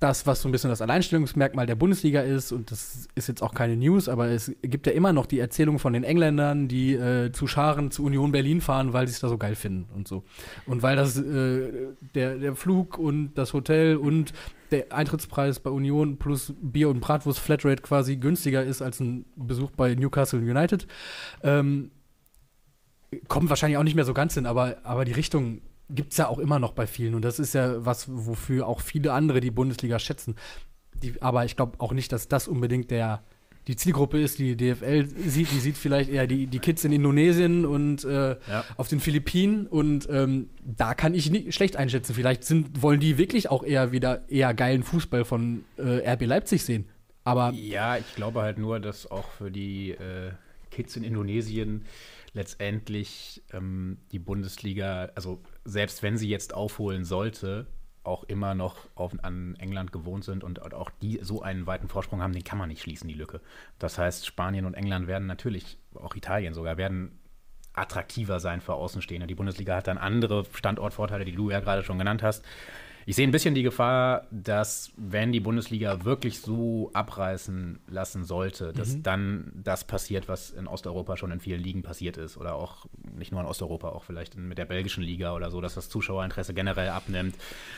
das, 0.00 0.26
was 0.26 0.42
so 0.42 0.48
ein 0.48 0.52
bisschen 0.52 0.70
das 0.70 0.82
Alleinstellungsmerkmal 0.82 1.66
der 1.66 1.76
Bundesliga 1.76 2.22
ist, 2.22 2.50
und 2.50 2.72
das 2.72 3.06
ist 3.14 3.28
jetzt 3.28 3.40
auch 3.40 3.54
keine 3.54 3.76
News, 3.76 4.08
aber 4.08 4.26
es 4.26 4.52
gibt 4.60 4.88
ja 4.88 4.92
immer 4.92 5.12
noch 5.12 5.26
die 5.26 5.38
Erzählung 5.38 5.78
von 5.78 5.92
den 5.92 6.02
Engländern, 6.02 6.66
die 6.66 6.94
äh, 6.94 7.30
zu 7.30 7.46
Scharen 7.46 7.92
zu 7.92 8.04
Union 8.04 8.32
Berlin 8.32 8.60
fahren, 8.60 8.92
weil 8.92 9.06
sie 9.06 9.12
es 9.12 9.20
da 9.20 9.28
so 9.28 9.38
geil 9.38 9.54
finden 9.54 9.88
und 9.94 10.08
so. 10.08 10.24
Und 10.66 10.82
weil 10.82 10.96
das 10.96 11.16
äh, 11.16 11.88
der, 12.16 12.36
der 12.38 12.56
Flug 12.56 12.98
und 12.98 13.34
das 13.34 13.52
Hotel 13.52 13.96
und 13.96 14.32
der 14.72 14.92
Eintrittspreis 14.92 15.60
bei 15.60 15.70
Union 15.70 16.18
plus 16.18 16.54
Bier 16.60 16.88
und 16.88 16.98
Bratwurst 16.98 17.38
Flatrate 17.38 17.82
quasi 17.82 18.16
günstiger 18.16 18.64
ist 18.64 18.82
als 18.82 18.98
ein 18.98 19.26
Besuch 19.36 19.70
bei 19.70 19.94
Newcastle 19.94 20.40
United. 20.40 20.88
Ähm, 21.44 21.92
kommt 23.28 23.48
wahrscheinlich 23.48 23.78
auch 23.78 23.84
nicht 23.84 23.94
mehr 23.94 24.04
so 24.04 24.14
ganz 24.14 24.34
hin, 24.34 24.46
aber, 24.46 24.78
aber 24.84 25.04
die 25.04 25.12
Richtung 25.12 25.62
gibt 25.90 26.12
es 26.12 26.18
ja 26.18 26.28
auch 26.28 26.38
immer 26.38 26.58
noch 26.58 26.72
bei 26.72 26.86
vielen. 26.86 27.14
Und 27.14 27.22
das 27.22 27.38
ist 27.38 27.54
ja 27.54 27.84
was, 27.84 28.06
wofür 28.08 28.66
auch 28.66 28.80
viele 28.80 29.12
andere 29.12 29.40
die 29.40 29.50
Bundesliga 29.50 29.98
schätzen. 29.98 30.36
Die, 31.02 31.20
aber 31.22 31.44
ich 31.44 31.56
glaube 31.56 31.80
auch 31.80 31.92
nicht, 31.92 32.12
dass 32.12 32.28
das 32.28 32.48
unbedingt 32.48 32.90
der, 32.90 33.22
die 33.68 33.76
Zielgruppe 33.76 34.20
ist, 34.20 34.38
die 34.38 34.56
die 34.56 34.74
DFL 34.74 35.06
sieht. 35.06 35.50
Die 35.50 35.60
sieht 35.60 35.78
vielleicht 35.78 36.10
eher 36.10 36.26
die, 36.26 36.46
die 36.46 36.58
Kids 36.58 36.84
in 36.84 36.92
Indonesien 36.92 37.64
und 37.64 38.04
äh, 38.04 38.30
ja. 38.30 38.64
auf 38.76 38.88
den 38.88 39.00
Philippinen. 39.00 39.66
Und 39.66 40.08
ähm, 40.10 40.50
da 40.62 40.94
kann 40.94 41.14
ich 41.14 41.30
nicht 41.30 41.54
schlecht 41.54 41.76
einschätzen. 41.76 42.14
Vielleicht 42.14 42.44
sind, 42.44 42.82
wollen 42.82 43.00
die 43.00 43.16
wirklich 43.16 43.50
auch 43.50 43.64
eher 43.64 43.92
wieder 43.92 44.28
eher 44.28 44.52
geilen 44.52 44.82
Fußball 44.82 45.24
von 45.24 45.64
äh, 45.78 46.10
RB 46.12 46.26
Leipzig 46.26 46.64
sehen. 46.64 46.86
Aber 47.24 47.52
ja, 47.52 47.96
ich 47.96 48.14
glaube 48.14 48.40
halt 48.40 48.58
nur, 48.58 48.80
dass 48.80 49.10
auch 49.10 49.30
für 49.32 49.50
die 49.50 49.90
äh, 49.90 50.32
Kids 50.70 50.96
in 50.96 51.04
Indonesien 51.04 51.84
letztendlich 52.32 53.42
ähm, 53.52 53.98
die 54.12 54.18
Bundesliga, 54.18 55.10
also 55.14 55.42
selbst 55.64 56.02
wenn 56.02 56.16
sie 56.16 56.28
jetzt 56.28 56.54
aufholen 56.54 57.04
sollte, 57.04 57.66
auch 58.04 58.24
immer 58.24 58.54
noch 58.54 58.76
auf, 58.94 59.12
an 59.22 59.54
England 59.58 59.92
gewohnt 59.92 60.24
sind 60.24 60.42
und 60.42 60.62
auch 60.72 60.90
die 61.02 61.20
so 61.22 61.42
einen 61.42 61.66
weiten 61.66 61.88
Vorsprung 61.88 62.22
haben, 62.22 62.32
den 62.32 62.44
kann 62.44 62.58
man 62.58 62.68
nicht 62.68 62.82
schließen, 62.82 63.08
die 63.08 63.14
Lücke. 63.14 63.40
Das 63.78 63.98
heißt, 63.98 64.26
Spanien 64.26 64.64
und 64.64 64.74
England 64.74 65.06
werden 65.06 65.26
natürlich, 65.26 65.78
auch 65.94 66.14
Italien 66.14 66.54
sogar, 66.54 66.76
werden 66.76 67.18
attraktiver 67.74 68.40
sein 68.40 68.60
für 68.60 68.74
Außenstehende. 68.74 69.26
Die 69.26 69.34
Bundesliga 69.34 69.76
hat 69.76 69.86
dann 69.86 69.98
andere 69.98 70.44
Standortvorteile, 70.52 71.24
die 71.24 71.34
du 71.34 71.50
ja 71.50 71.60
gerade 71.60 71.84
schon 71.84 71.98
genannt 71.98 72.22
hast. 72.22 72.44
Ich 73.08 73.16
sehe 73.16 73.26
ein 73.26 73.30
bisschen 73.30 73.54
die 73.54 73.62
Gefahr, 73.62 74.26
dass 74.30 74.92
wenn 74.98 75.32
die 75.32 75.40
Bundesliga 75.40 76.04
wirklich 76.04 76.42
so 76.42 76.90
abreißen 76.92 77.78
lassen 77.88 78.22
sollte, 78.22 78.74
dass 78.74 78.96
mhm. 78.96 79.02
dann 79.02 79.52
das 79.64 79.84
passiert, 79.84 80.28
was 80.28 80.50
in 80.50 80.66
Osteuropa 80.66 81.16
schon 81.16 81.30
in 81.30 81.40
vielen 81.40 81.62
Ligen 81.62 81.82
passiert 81.82 82.18
ist. 82.18 82.36
Oder 82.36 82.54
auch 82.54 82.84
nicht 83.16 83.32
nur 83.32 83.40
in 83.40 83.46
Osteuropa, 83.46 83.88
auch 83.88 84.04
vielleicht 84.04 84.36
mit 84.36 84.58
der 84.58 84.66
belgischen 84.66 85.02
Liga 85.02 85.34
oder 85.34 85.50
so, 85.50 85.62
dass 85.62 85.74
das 85.74 85.88
Zuschauerinteresse 85.88 86.52
generell 86.52 86.90
abnimmt. 86.90 87.34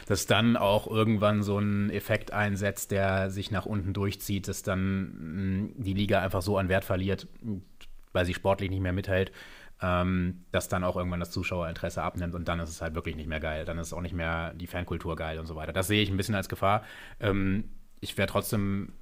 Dass 0.09 0.27
dann 0.27 0.57
auch 0.57 0.89
irgendwann 0.89 1.45
so 1.45 1.61
ein 1.61 1.91
Effekt 1.91 2.33
einsetzt, 2.33 2.91
der 2.91 3.31
sich 3.31 3.53
nach 3.53 3.67
unten 3.67 3.93
durchzieht, 3.93 4.49
dass 4.49 4.65
dann 4.65 5.75
die 5.77 5.95
Liga 5.95 6.21
einfach 6.21 6.43
so 6.43 6.59
an 6.59 6.69
Wert 6.69 6.85
verliert, 6.85 7.29
weil 8.13 8.27
sie 8.27 8.35
sportlich 8.35 8.69
nicht 8.69 8.83
mehr 8.83 8.93
mithält 8.93 9.31
ähm, 9.83 10.45
dass 10.53 10.69
dann 10.69 10.85
auch 10.85 10.97
irgendwann 10.97 11.21
das 11.21 11.31
Zuschauerinteresse 11.31 12.03
abnimmt 12.03 12.35
und 12.35 12.49
dann 12.49 12.61
ist 12.61 12.71
es 12.71 12.83
halt 12.83 12.95
wirklich 12.95 13.17
nicht 13.17 13.29
mehr 13.29 13.41
geil. 13.41 13.65
Dann 13.65 13.79
ist 13.79 13.93
auch 13.93 14.01
nicht 14.01 14.15
mehr 14.15 14.53
die 14.55 14.67
Fankultur 14.67 15.17
geil 15.17 15.39
und 15.39 15.47
so 15.47 15.57
weiter. 15.57 15.73
Das 15.73 15.87
sehe 15.87 16.03
ich 16.03 16.11
ein 16.11 16.17
bisschen 16.17 16.35
als 16.35 16.49
Gefahr. 16.49 16.83
Ähm, 17.19 17.71
ich 18.01 18.17
wäre 18.19 18.29
trotzdem 18.29 18.93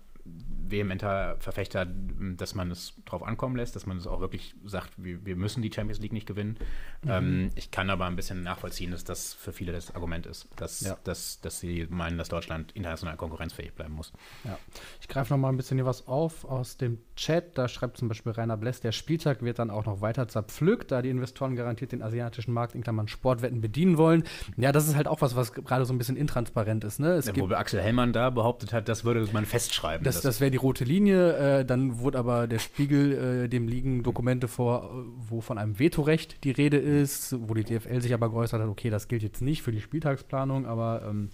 vehementer 0.70 1.36
Verfechter, 1.38 1.86
dass 1.86 2.54
man 2.54 2.70
es 2.70 2.94
drauf 3.04 3.22
ankommen 3.22 3.56
lässt, 3.56 3.76
dass 3.76 3.86
man 3.86 3.96
es 3.96 4.06
auch 4.06 4.20
wirklich 4.20 4.54
sagt, 4.64 4.90
wir, 4.96 5.24
wir, 5.24 5.36
müssen 5.36 5.62
die 5.62 5.72
Champions 5.72 6.00
League 6.00 6.12
nicht 6.12 6.26
gewinnen. 6.26 6.56
Mhm. 7.02 7.10
Ähm, 7.10 7.50
ich 7.54 7.70
kann 7.70 7.90
aber 7.90 8.06
ein 8.06 8.16
bisschen 8.16 8.42
nachvollziehen, 8.42 8.90
dass 8.90 9.04
das 9.04 9.34
für 9.34 9.52
viele 9.52 9.72
das 9.72 9.94
Argument 9.94 10.26
ist, 10.26 10.48
dass, 10.56 10.80
ja. 10.80 10.96
dass, 11.04 11.40
dass 11.40 11.60
sie 11.60 11.86
meinen, 11.90 12.18
dass 12.18 12.28
Deutschland 12.28 12.72
international 12.72 13.16
konkurrenzfähig 13.16 13.72
bleiben 13.72 13.94
muss. 13.94 14.12
Ja. 14.44 14.58
Ich 15.00 15.08
greife 15.08 15.32
noch 15.32 15.38
mal 15.38 15.48
ein 15.48 15.56
bisschen 15.56 15.78
hier 15.78 15.86
was 15.86 16.06
auf 16.06 16.44
aus 16.44 16.76
dem 16.76 16.98
Chat. 17.16 17.56
Da 17.56 17.68
schreibt 17.68 17.96
zum 17.96 18.08
Beispiel 18.08 18.32
Rainer 18.32 18.56
Bless, 18.56 18.80
der 18.80 18.92
Spieltag 18.92 19.42
wird 19.42 19.58
dann 19.58 19.70
auch 19.70 19.86
noch 19.86 20.00
weiter 20.00 20.28
zerpflückt, 20.28 20.90
da 20.90 21.02
die 21.02 21.10
Investoren 21.10 21.56
garantiert 21.56 21.92
den 21.92 22.02
asiatischen 22.02 22.52
Markt 22.52 22.74
in 22.74 22.82
Klammern 22.82 23.08
Sportwetten 23.08 23.60
bedienen 23.60 23.96
wollen. 23.98 24.24
Ja, 24.56 24.72
das 24.72 24.88
ist 24.88 24.96
halt 24.96 25.08
auch 25.08 25.20
was, 25.20 25.36
was 25.36 25.52
gerade 25.52 25.84
so 25.84 25.92
ein 25.92 25.98
bisschen 25.98 26.16
intransparent 26.16 26.84
ist. 26.84 27.00
Ne? 27.00 27.12
Es 27.12 27.26
ja, 27.26 27.36
wo 27.36 27.46
Axel 27.54 27.80
Hellmann 27.80 28.12
da 28.12 28.30
behauptet 28.30 28.72
hat, 28.72 28.88
das 28.88 29.04
würde 29.04 29.26
man 29.32 29.46
festschreiben. 29.46 30.04
Das, 30.04 30.20
das 30.20 30.40
wäre 30.40 30.50
die 30.50 30.57
rote 30.62 30.84
Linie. 30.84 31.60
Äh, 31.60 31.64
dann 31.64 32.00
wurde 32.00 32.18
aber 32.18 32.46
der 32.46 32.58
Spiegel, 32.58 33.44
äh, 33.44 33.48
dem 33.48 33.68
liegen 33.68 34.02
Dokumente 34.02 34.48
vor, 34.48 35.04
wo 35.16 35.40
von 35.40 35.58
einem 35.58 35.78
Vetorecht 35.78 36.44
die 36.44 36.50
Rede 36.50 36.76
ist, 36.76 37.36
wo 37.48 37.54
die 37.54 37.64
DFL 37.64 38.00
sich 38.00 38.14
aber 38.14 38.30
geäußert 38.30 38.60
hat, 38.60 38.68
okay, 38.68 38.90
das 38.90 39.08
gilt 39.08 39.22
jetzt 39.22 39.42
nicht 39.42 39.62
für 39.62 39.72
die 39.72 39.80
Spieltagsplanung, 39.80 40.66
aber 40.66 41.02
ähm, 41.08 41.30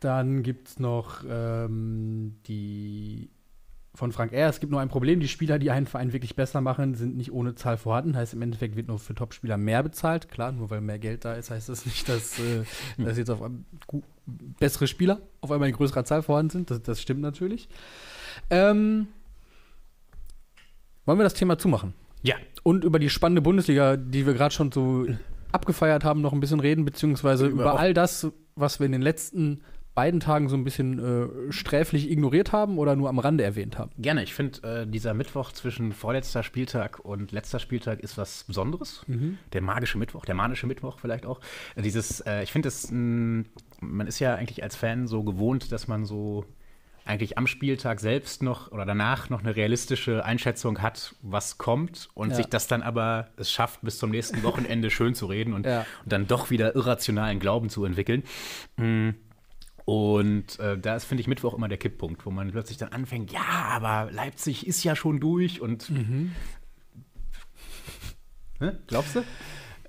dann 0.00 0.42
gibt 0.42 0.68
es 0.68 0.78
noch 0.78 1.24
ähm, 1.28 2.36
die 2.46 3.30
von 3.96 4.12
Frank 4.12 4.32
R. 4.32 4.48
Es 4.48 4.60
gibt 4.60 4.70
nur 4.70 4.80
ein 4.80 4.88
Problem. 4.88 5.20
Die 5.20 5.28
Spieler, 5.28 5.58
die 5.58 5.70
einen 5.70 5.86
Verein 5.86 6.12
wirklich 6.12 6.36
besser 6.36 6.60
machen, 6.60 6.94
sind 6.94 7.16
nicht 7.16 7.32
ohne 7.32 7.54
Zahl 7.54 7.78
vorhanden. 7.78 8.16
Heißt, 8.16 8.34
im 8.34 8.42
Endeffekt 8.42 8.76
wird 8.76 8.88
nur 8.88 8.98
für 8.98 9.14
Topspieler 9.14 9.56
mehr 9.56 9.82
bezahlt. 9.82 10.28
Klar, 10.28 10.52
nur 10.52 10.70
weil 10.70 10.80
mehr 10.80 10.98
Geld 10.98 11.24
da 11.24 11.34
ist, 11.34 11.50
heißt 11.50 11.68
das 11.68 11.86
nicht, 11.86 12.08
dass, 12.08 12.38
äh, 12.38 12.64
dass 12.98 13.16
jetzt 13.16 13.30
auf 13.30 13.40
bessere 14.58 14.86
Spieler 14.86 15.20
auf 15.40 15.50
einmal 15.50 15.68
in 15.68 15.74
größerer 15.74 16.04
Zahl 16.04 16.22
vorhanden 16.22 16.50
sind. 16.50 16.70
Das, 16.70 16.82
das 16.82 17.00
stimmt 17.00 17.22
natürlich. 17.22 17.68
Ähm, 18.50 19.08
wollen 21.06 21.18
wir 21.18 21.24
das 21.24 21.34
Thema 21.34 21.58
zumachen? 21.58 21.94
Ja. 22.22 22.36
Und 22.62 22.84
über 22.84 22.98
die 22.98 23.10
spannende 23.10 23.40
Bundesliga, 23.40 23.96
die 23.96 24.26
wir 24.26 24.34
gerade 24.34 24.54
schon 24.54 24.70
so 24.72 25.06
abgefeiert 25.52 26.04
haben, 26.04 26.20
noch 26.20 26.32
ein 26.32 26.40
bisschen 26.40 26.60
reden, 26.60 26.84
beziehungsweise 26.84 27.46
über, 27.46 27.62
über 27.62 27.78
all 27.78 27.94
das, 27.94 28.28
was 28.56 28.78
wir 28.78 28.86
in 28.86 28.92
den 28.92 29.02
letzten 29.02 29.62
beiden 29.96 30.20
Tagen 30.20 30.48
so 30.48 30.56
ein 30.56 30.62
bisschen 30.62 31.48
äh, 31.48 31.52
sträflich 31.52 32.08
ignoriert 32.08 32.52
haben 32.52 32.78
oder 32.78 32.94
nur 32.94 33.08
am 33.08 33.18
Rande 33.18 33.42
erwähnt 33.42 33.78
haben? 33.78 33.90
Gerne. 33.98 34.22
Ich 34.22 34.34
finde, 34.34 34.82
äh, 34.82 34.86
dieser 34.86 35.14
Mittwoch 35.14 35.50
zwischen 35.50 35.92
vorletzter 35.92 36.44
Spieltag 36.44 37.00
und 37.00 37.32
letzter 37.32 37.58
Spieltag 37.58 38.00
ist 38.00 38.16
was 38.16 38.44
Besonderes. 38.44 39.02
Mhm. 39.08 39.38
Der 39.54 39.62
magische 39.62 39.98
Mittwoch, 39.98 40.24
der 40.24 40.36
manische 40.36 40.66
Mittwoch 40.68 40.98
vielleicht 41.00 41.26
auch. 41.26 41.40
Dieses, 41.76 42.20
äh, 42.20 42.42
ich 42.42 42.52
finde 42.52 42.68
es, 42.68 42.92
man 42.92 44.06
ist 44.06 44.20
ja 44.20 44.34
eigentlich 44.36 44.62
als 44.62 44.76
Fan 44.76 45.08
so 45.08 45.24
gewohnt, 45.24 45.72
dass 45.72 45.88
man 45.88 46.04
so 46.04 46.44
eigentlich 47.06 47.38
am 47.38 47.46
Spieltag 47.46 48.00
selbst 48.00 48.42
noch 48.42 48.72
oder 48.72 48.84
danach 48.84 49.30
noch 49.30 49.40
eine 49.40 49.56
realistische 49.56 50.24
Einschätzung 50.24 50.82
hat, 50.82 51.14
was 51.22 51.56
kommt 51.56 52.10
und 52.14 52.30
ja. 52.30 52.36
sich 52.36 52.46
das 52.46 52.66
dann 52.66 52.82
aber 52.82 53.28
es 53.36 53.50
schafft, 53.50 53.80
bis 53.82 53.98
zum 53.98 54.10
nächsten 54.10 54.42
Wochenende 54.42 54.90
schön 54.90 55.14
zu 55.14 55.26
reden 55.26 55.54
und, 55.54 55.64
ja. 55.64 55.86
und 56.04 56.12
dann 56.12 56.26
doch 56.26 56.50
wieder 56.50 56.74
irrationalen 56.74 57.38
Glauben 57.38 57.70
zu 57.70 57.84
entwickeln. 57.84 58.24
Mhm. 58.76 59.14
Und 59.86 60.58
äh, 60.58 60.76
da 60.76 60.96
ist, 60.96 61.04
finde 61.04 61.20
ich, 61.20 61.28
Mittwoch 61.28 61.54
immer 61.54 61.68
der 61.68 61.78
Kipppunkt, 61.78 62.26
wo 62.26 62.30
man 62.32 62.50
plötzlich 62.50 62.76
dann 62.76 62.88
anfängt, 62.90 63.32
ja, 63.32 63.40
aber 63.40 64.10
Leipzig 64.10 64.66
ist 64.66 64.82
ja 64.82 64.96
schon 64.96 65.20
durch 65.20 65.60
und 65.60 65.88
mhm. 65.90 66.32
ne? 68.58 68.80
glaubst 68.88 69.14
du? 69.14 69.22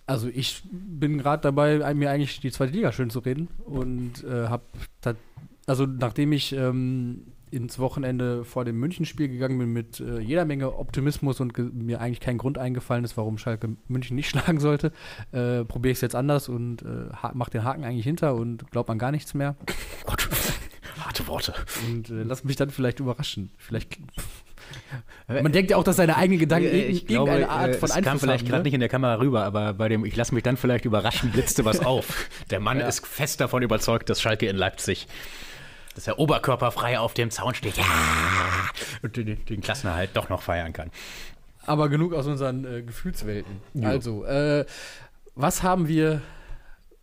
Also 0.06 0.30
ich 0.30 0.62
bin 0.72 1.18
gerade 1.18 1.42
dabei, 1.42 1.94
mir 1.96 2.12
eigentlich 2.12 2.40
die 2.40 2.52
zweite 2.52 2.74
Liga 2.74 2.92
schön 2.92 3.10
zu 3.10 3.20
reden 3.20 3.48
und 3.66 4.24
äh, 4.24 4.48
habe, 4.48 4.64
also 5.66 5.88
nachdem 5.88 6.32
ich 6.32 6.54
ähm, 6.54 7.34
ins 7.52 7.80
Wochenende 7.80 8.44
vor 8.44 8.66
dem 8.66 8.80
München-Spiel 8.80 9.30
gegangen 9.30 9.58
bin 9.58 9.74
mit 9.74 10.00
äh, 10.00 10.20
jeder 10.20 10.46
Menge 10.46 10.78
Optimismus 10.78 11.40
und 11.40 11.58
mir 11.74 12.02
eigentlich 12.02 12.20
kein 12.20 12.38
Grund 12.38 12.58
eingefallen 12.58 13.04
ist, 13.04 13.18
warum 13.18 13.38
Schalke 13.38 13.76
München 13.88 14.16
nicht 14.16 14.30
schlagen 14.32 14.60
sollte, 14.60 14.92
äh, 15.32 15.64
probiere 15.64 15.92
ich 15.92 15.98
es 15.98 16.02
jetzt 16.02 16.16
anders 16.16 16.50
und 16.50 16.82
äh, 16.84 17.10
mache 17.34 17.52
den 17.52 17.64
Haken 17.64 17.84
eigentlich 17.84 18.06
hinter 18.06 18.36
und 18.36 18.70
glaube 18.72 18.92
an 18.92 19.00
gar 19.00 19.12
nichts 19.12 19.34
mehr. 19.34 19.56
Gott, 20.06 20.28
harte 21.00 21.28
Worte. 21.28 21.54
Und 21.90 22.10
äh, 22.10 22.24
lass 22.24 22.44
mich 22.44 22.56
dann 22.56 22.70
vielleicht 22.70 23.00
überraschen. 23.00 23.52
Vielleicht. 23.58 23.98
Man 25.28 25.52
denkt 25.52 25.72
ja 25.72 25.78
auch, 25.78 25.84
dass 25.84 25.96
seine 25.96 26.18
eigenen 26.18 26.40
Gedanken 26.40 26.68
äh, 26.68 26.86
ich 26.86 27.10
irgendeine 27.10 27.46
glaube, 27.46 27.54
Art 27.54 27.70
äh, 27.70 27.74
von 27.74 27.90
es 27.90 27.96
Einfluss 27.96 28.12
kam 28.12 28.20
vielleicht 28.20 28.46
gerade 28.46 28.60
ne? 28.60 28.64
nicht 28.64 28.74
in 28.74 28.80
der 28.80 28.90
Kamera 28.90 29.16
rüber, 29.16 29.44
aber 29.44 29.74
bei 29.74 29.90
dem 29.90 30.06
Ich 30.06 30.16
lasse 30.16 30.34
mich 30.34 30.44
dann 30.44 30.58
vielleicht 30.58 30.86
überraschen, 30.86 31.32
blitzte 31.32 31.66
was 31.66 31.80
auf. 31.86 32.30
Der 32.50 32.60
Mann 32.60 32.80
ja. 32.80 32.88
ist 32.88 33.06
fest 33.06 33.40
davon 33.40 33.64
überzeugt, 33.64 34.10
dass 34.10 34.22
Schalke 34.22 34.48
in 34.48 34.56
Leipzig 34.56 35.08
dass 35.98 36.08
er 36.08 36.20
oberkörperfrei 36.20 37.00
auf 37.00 37.16
dem 37.16 37.32
Zaun 37.32 37.56
steht. 37.56 37.76
Ja! 37.76 37.84
Und 39.02 39.18
den, 39.18 39.44
den 39.46 39.62
Klassenerhalt 39.62 40.12
doch 40.14 40.30
noch 40.30 40.44
feiern 40.44 40.72
kann. 40.72 40.92
Aber 41.66 41.90
genug 41.90 42.14
aus 42.14 42.28
unseren 42.28 42.66
äh, 42.66 42.84
Gefühlswelten. 42.84 43.60
Ja. 43.74 43.90
Also, 43.90 44.24
äh, 44.24 44.66
was 45.34 45.64
haben 45.64 45.88
wir 45.88 46.22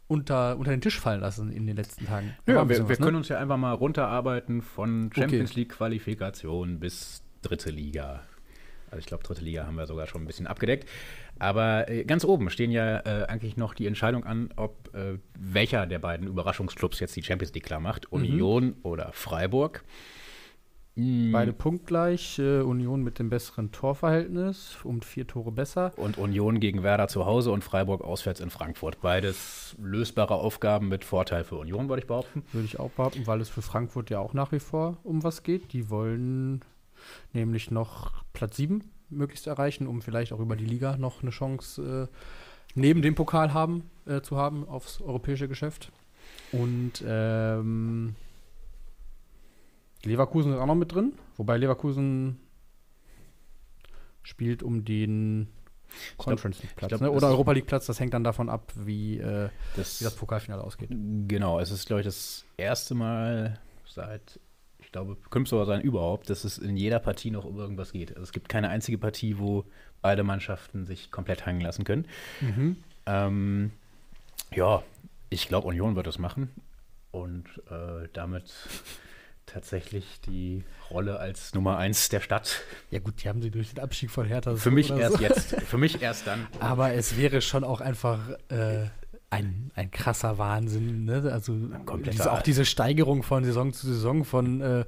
unter, 0.07 0.57
unter 0.57 0.71
den 0.71 0.81
Tisch 0.81 1.01
fallen 1.01 1.21
lassen 1.21 1.51
in 1.51 1.67
den 1.67 1.77
letzten 1.77 2.07
Tagen? 2.07 2.37
Ja, 2.47 2.69
wir, 2.69 2.79
wir 2.79 2.89
was, 2.89 2.99
ne? 3.01 3.05
können 3.05 3.17
uns 3.17 3.29
ja 3.29 3.39
einfach 3.39 3.57
mal 3.57 3.73
runterarbeiten 3.73 4.63
von 4.63 5.11
Champions 5.13 5.51
okay. 5.51 5.61
League 5.61 5.73
Qualifikation 5.73 6.79
bis 6.79 7.23
dritte 7.43 7.71
Liga. 7.71 8.23
Also 8.87 8.99
ich 9.01 9.07
glaube, 9.07 9.25
dritte 9.25 9.43
Liga 9.43 9.67
haben 9.67 9.77
wir 9.77 9.87
sogar 9.87 10.07
schon 10.07 10.23
ein 10.23 10.27
bisschen 10.27 10.47
abgedeckt. 10.47 10.89
Aber 11.39 11.89
äh, 11.89 12.05
ganz 12.05 12.25
oben 12.25 12.51
stehen 12.51 12.71
ja 12.71 13.01
äh, 13.01 13.27
eigentlich 13.27 13.57
noch 13.57 13.75
die 13.75 13.87
Entscheidung 13.87 14.25
an, 14.25 14.51
ob 14.57 14.95
äh, 14.95 15.19
welcher 15.39 15.87
der 15.87 15.99
beiden 15.99 16.27
Überraschungsclubs 16.27 17.01
jetzt 17.01 17.17
die 17.17 17.23
Champions 17.23 17.53
League 17.55 17.65
klar 17.65 17.81
macht. 17.81 18.11
Mhm. 18.11 18.19
Union 18.19 18.77
oder 18.83 19.11
Freiburg. 19.13 19.85
Mhm. 20.97 21.33
Beide 21.33 21.53
punktgleich. 21.53 22.39
Äh, 22.39 22.61
Union 22.61 23.03
mit 23.03 23.19
dem 23.19 23.29
besseren 23.31 23.73
Torverhältnis, 23.73 24.77
um 24.85 25.03
vier 25.03 25.27
Tore 25.27 25.51
besser. 25.51 25.93
Und 25.97 26.19
Union 26.19 26.61
gegen 26.61 26.83
Werder 26.83 27.09
zu 27.09 27.27
Hause 27.27 27.51
und 27.51 27.65
Freiburg 27.65 28.03
auswärts 28.03 28.41
in 28.41 28.51
Frankfurt. 28.51 29.01
Beides 29.01 29.75
lösbare 29.83 30.35
Aufgaben 30.35 30.89
mit 30.89 31.05
Vorteil 31.05 31.45
für 31.45 31.57
Union, 31.57 31.89
würde 31.89 32.03
ich 32.03 32.07
behaupten. 32.07 32.45
Würde 32.53 32.67
ich 32.67 32.79
auch 32.79 32.91
behaupten, 32.91 33.27
weil 33.27 33.41
es 33.41 33.49
für 33.49 33.63
Frankfurt 33.63 34.11
ja 34.11 34.21
auch 34.21 34.35
nach 34.35 34.53
wie 34.53 34.61
vor 34.61 34.99
um 35.03 35.25
was 35.25 35.43
geht. 35.43 35.73
Die 35.73 35.91
wollen 35.91 36.61
nämlich 37.33 37.71
noch 37.71 38.25
Platz 38.33 38.57
7 38.57 38.85
möglichst 39.11 39.47
erreichen, 39.47 39.87
um 39.87 40.03
vielleicht 40.03 40.33
auch 40.33 40.41
über 40.41 40.57
die 40.57 40.65
Liga 40.65 40.97
noch 40.97 41.23
eine 41.23 41.31
Chance 41.31 42.09
äh, 42.11 42.17
neben 42.75 43.03
dem 43.03 43.15
Pokal 43.15 43.53
haben, 43.53 43.91
äh, 44.07 44.21
zu 44.21 44.37
haben 44.37 44.69
aufs 44.69 45.01
europäische 45.01 45.49
Geschäft. 45.49 45.93
Und 46.53 47.05
ähm, 47.07 48.15
Leverkusen 50.05 50.53
ist 50.53 50.59
auch 50.59 50.67
noch 50.67 50.75
mit 50.75 50.93
drin, 50.93 51.13
wobei 51.37 51.57
Leverkusen 51.57 52.41
spielt 54.23 54.63
um 54.63 54.85
den 54.85 55.49
Conference 56.17 56.63
League 56.63 56.77
Platz 56.77 57.01
ne? 57.01 57.11
oder 57.11 57.29
Europa 57.29 57.53
League 57.53 57.67
Platz. 57.67 57.87
Das 57.87 58.01
hängt 58.01 58.15
dann 58.15 58.25
davon 58.25 58.49
ab, 58.49 58.73
wie, 58.77 59.19
äh, 59.19 59.49
das, 59.77 60.01
wie 60.01 60.05
das 60.05 60.17
Pokalfinale 60.17 60.63
ausgeht. 60.63 60.91
Genau, 60.91 61.61
es 61.61 61.71
ist, 61.71 61.87
glaube 61.87 62.01
ich, 62.01 62.07
das 62.07 62.45
erste 62.57 62.95
Mal 62.95 63.61
seit 63.87 64.41
glaube, 64.95 65.17
könnte 65.31 65.51
sogar 65.51 65.67
sein 65.67 65.81
überhaupt, 65.81 66.31
dass 66.31 66.45
es 66.45 66.57
in 66.57 66.77
jeder 66.77 67.01
Partie 67.01 67.33
noch 67.33 67.45
um 67.45 67.59
irgendwas 67.59 67.93
geht. 67.93 68.11
Also 68.11 68.23
es 68.23 68.33
gibt 68.33 68.49
keine 68.49 68.69
einzige 68.69 68.97
Partie, 68.97 69.39
wo 69.39 69.65
beide 70.01 70.23
Mannschaften 70.23 70.87
sich 70.87 71.11
komplett 71.11 71.45
hängen 71.47 71.61
lassen 71.61 71.83
können. 71.85 72.07
Mhm. 72.41 72.77
Ähm, 73.07 73.73
ja, 74.53 74.85
ich 75.31 75.49
glaube, 75.49 75.67
Union 75.67 75.97
wird 75.97 76.07
das 76.07 76.19
machen 76.19 76.49
und 77.11 77.45
äh, 77.71 78.09
damit 78.13 78.53
tatsächlich 79.47 80.21
die 80.27 80.63
Rolle 80.91 81.19
als 81.19 81.55
Nummer 81.55 81.77
eins 81.77 82.09
der 82.09 82.21
Stadt. 82.21 82.63
Ja 82.91 83.01
gut, 83.01 83.25
die 83.25 83.29
haben 83.29 83.43
sie 83.43 83.51
durch 83.51 83.75
den 83.75 83.81
Abstieg 83.83 84.13
von 84.13 84.27
Hertha. 84.27 84.55
Für 84.55 84.71
mich 84.71 84.93
erst 84.93 85.17
so. 85.17 85.23
jetzt. 85.23 85.61
Für 85.63 85.79
mich 85.79 86.03
erst 86.03 86.29
dann. 86.29 86.47
Aber 86.61 86.93
es 86.93 87.17
wäre 87.17 87.43
schon 87.43 87.65
auch 87.65 87.81
einfach 87.81 88.31
äh, 88.49 88.87
ein, 89.35 89.71
ein 89.75 89.91
krasser 89.91 90.39
Wahnsinn. 90.39 91.05
Ne? 91.05 91.29
Also 91.33 91.55
diese, 92.05 92.33
auch 92.33 92.43
diese 92.43 92.65
Steigerung 92.65 93.23
von 93.23 93.45
Saison 93.45 93.73
zu 93.73 93.87
Saison, 93.87 94.25
von 94.25 94.61
äh, 94.61 94.85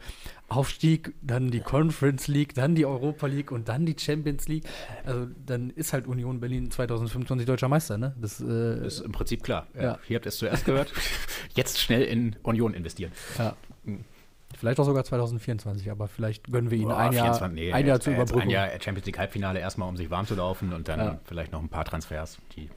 Aufstieg, 0.48 1.14
dann 1.20 1.50
die 1.50 1.60
Conference 1.60 2.28
League, 2.28 2.54
dann 2.54 2.74
die 2.74 2.86
Europa 2.86 3.26
League 3.26 3.50
und 3.50 3.68
dann 3.68 3.86
die 3.86 3.96
Champions 3.98 4.46
League. 4.46 4.64
Also 5.04 5.26
dann 5.44 5.70
ist 5.70 5.92
halt 5.92 6.06
Union 6.06 6.38
Berlin 6.38 6.70
2025 6.70 7.46
deutscher 7.46 7.68
Meister. 7.68 7.98
Ne? 7.98 8.14
Das 8.20 8.40
äh, 8.40 8.86
ist 8.86 9.00
im 9.00 9.12
Prinzip 9.12 9.42
klar. 9.42 9.66
Ja. 9.74 9.98
Hier 10.06 10.16
habt 10.16 10.26
ihr 10.26 10.30
es 10.30 10.38
zuerst 10.38 10.64
gehört. 10.64 10.92
Jetzt 11.54 11.80
schnell 11.80 12.02
in 12.02 12.36
Union 12.42 12.74
investieren. 12.74 13.12
Ja. 13.38 13.56
Vielleicht 14.56 14.78
auch 14.78 14.84
sogar 14.84 15.04
2024, 15.04 15.90
aber 15.90 16.06
vielleicht 16.06 16.44
gönnen 16.50 16.70
wir 16.70 16.78
ihnen 16.78 16.88
Boah, 16.88 16.98
ein, 16.98 17.12
Jahr, 17.12 17.34
24, 17.34 17.54
nee, 17.54 17.72
ein 17.72 17.86
Jahr 17.86 18.00
zu 18.00 18.10
überbrücken. 18.10 18.42
Ein 18.42 18.50
Jahr 18.50 18.68
Champions 18.80 19.06
League 19.06 19.18
Halbfinale 19.18 19.58
erstmal, 19.58 19.88
um 19.88 19.96
sich 19.96 20.08
warm 20.08 20.26
zu 20.26 20.34
laufen 20.34 20.72
und 20.72 20.88
dann 20.88 21.00
ja. 21.00 21.20
vielleicht 21.24 21.52
noch 21.52 21.60
ein 21.60 21.68
paar 21.68 21.84
Transfers, 21.84 22.38
die 22.54 22.70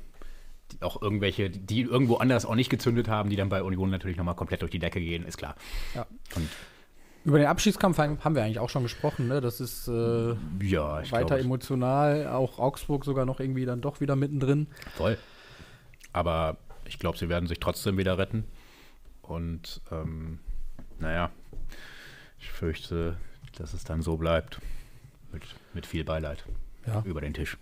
auch 0.81 1.01
irgendwelche, 1.01 1.49
die 1.49 1.81
irgendwo 1.81 2.17
anders 2.17 2.45
auch 2.45 2.55
nicht 2.55 2.69
gezündet 2.69 3.07
haben, 3.07 3.29
die 3.29 3.35
dann 3.35 3.49
bei 3.49 3.63
Union 3.63 3.89
natürlich 3.89 4.17
nochmal 4.17 4.35
komplett 4.35 4.61
durch 4.61 4.71
die 4.71 4.79
Decke 4.79 4.99
gehen, 4.99 5.25
ist 5.25 5.38
klar. 5.38 5.55
Ja. 5.95 6.05
Und 6.35 6.47
über 7.25 7.38
den 7.38 7.47
Abschiedskampf 7.47 7.97
haben 7.97 8.35
wir 8.35 8.43
eigentlich 8.43 8.59
auch 8.59 8.69
schon 8.69 8.83
gesprochen. 8.83 9.27
Ne? 9.27 9.41
Das 9.41 9.59
ist 9.59 9.88
äh, 9.88 10.35
ja, 10.61 10.97
weiter 11.11 11.25
glaub, 11.25 11.39
emotional. 11.39 12.27
Auch 12.27 12.59
Augsburg 12.59 13.03
sogar 13.03 13.25
noch 13.25 13.39
irgendwie 13.39 13.65
dann 13.65 13.81
doch 13.81 13.99
wieder 13.99 14.15
mittendrin. 14.15 14.67
Voll. 14.95 15.17
Aber 16.13 16.57
ich 16.85 16.97
glaube, 16.97 17.17
sie 17.17 17.29
werden 17.29 17.47
sich 17.47 17.59
trotzdem 17.59 17.97
wieder 17.97 18.17
retten. 18.17 18.45
Und 19.21 19.81
ähm, 19.91 20.39
naja, 20.99 21.29
ich 22.39 22.49
fürchte, 22.51 23.17
dass 23.57 23.73
es 23.73 23.83
dann 23.83 24.01
so 24.01 24.17
bleibt. 24.17 24.59
Mit, 25.31 25.43
mit 25.75 25.85
viel 25.85 26.03
Beileid 26.03 26.43
ja. 26.88 27.03
über 27.05 27.21
den 27.21 27.35
Tisch 27.35 27.59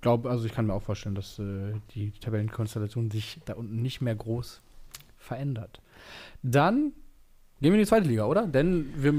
glaube, 0.00 0.30
also 0.30 0.44
ich 0.46 0.52
kann 0.52 0.66
mir 0.66 0.74
auch 0.74 0.82
vorstellen, 0.82 1.14
dass 1.14 1.38
äh, 1.38 1.74
die 1.94 2.12
Tabellenkonstellation 2.12 3.10
sich 3.10 3.40
da 3.44 3.54
unten 3.54 3.82
nicht 3.82 4.00
mehr 4.00 4.14
groß 4.14 4.60
verändert. 5.18 5.80
Dann 6.42 6.92
Gehen 7.60 7.72
wir 7.72 7.78
in 7.78 7.84
die 7.84 7.88
zweite 7.88 8.06
Liga, 8.06 8.26
oder? 8.26 8.46
Denn 8.46 8.88
wir, 8.96 9.12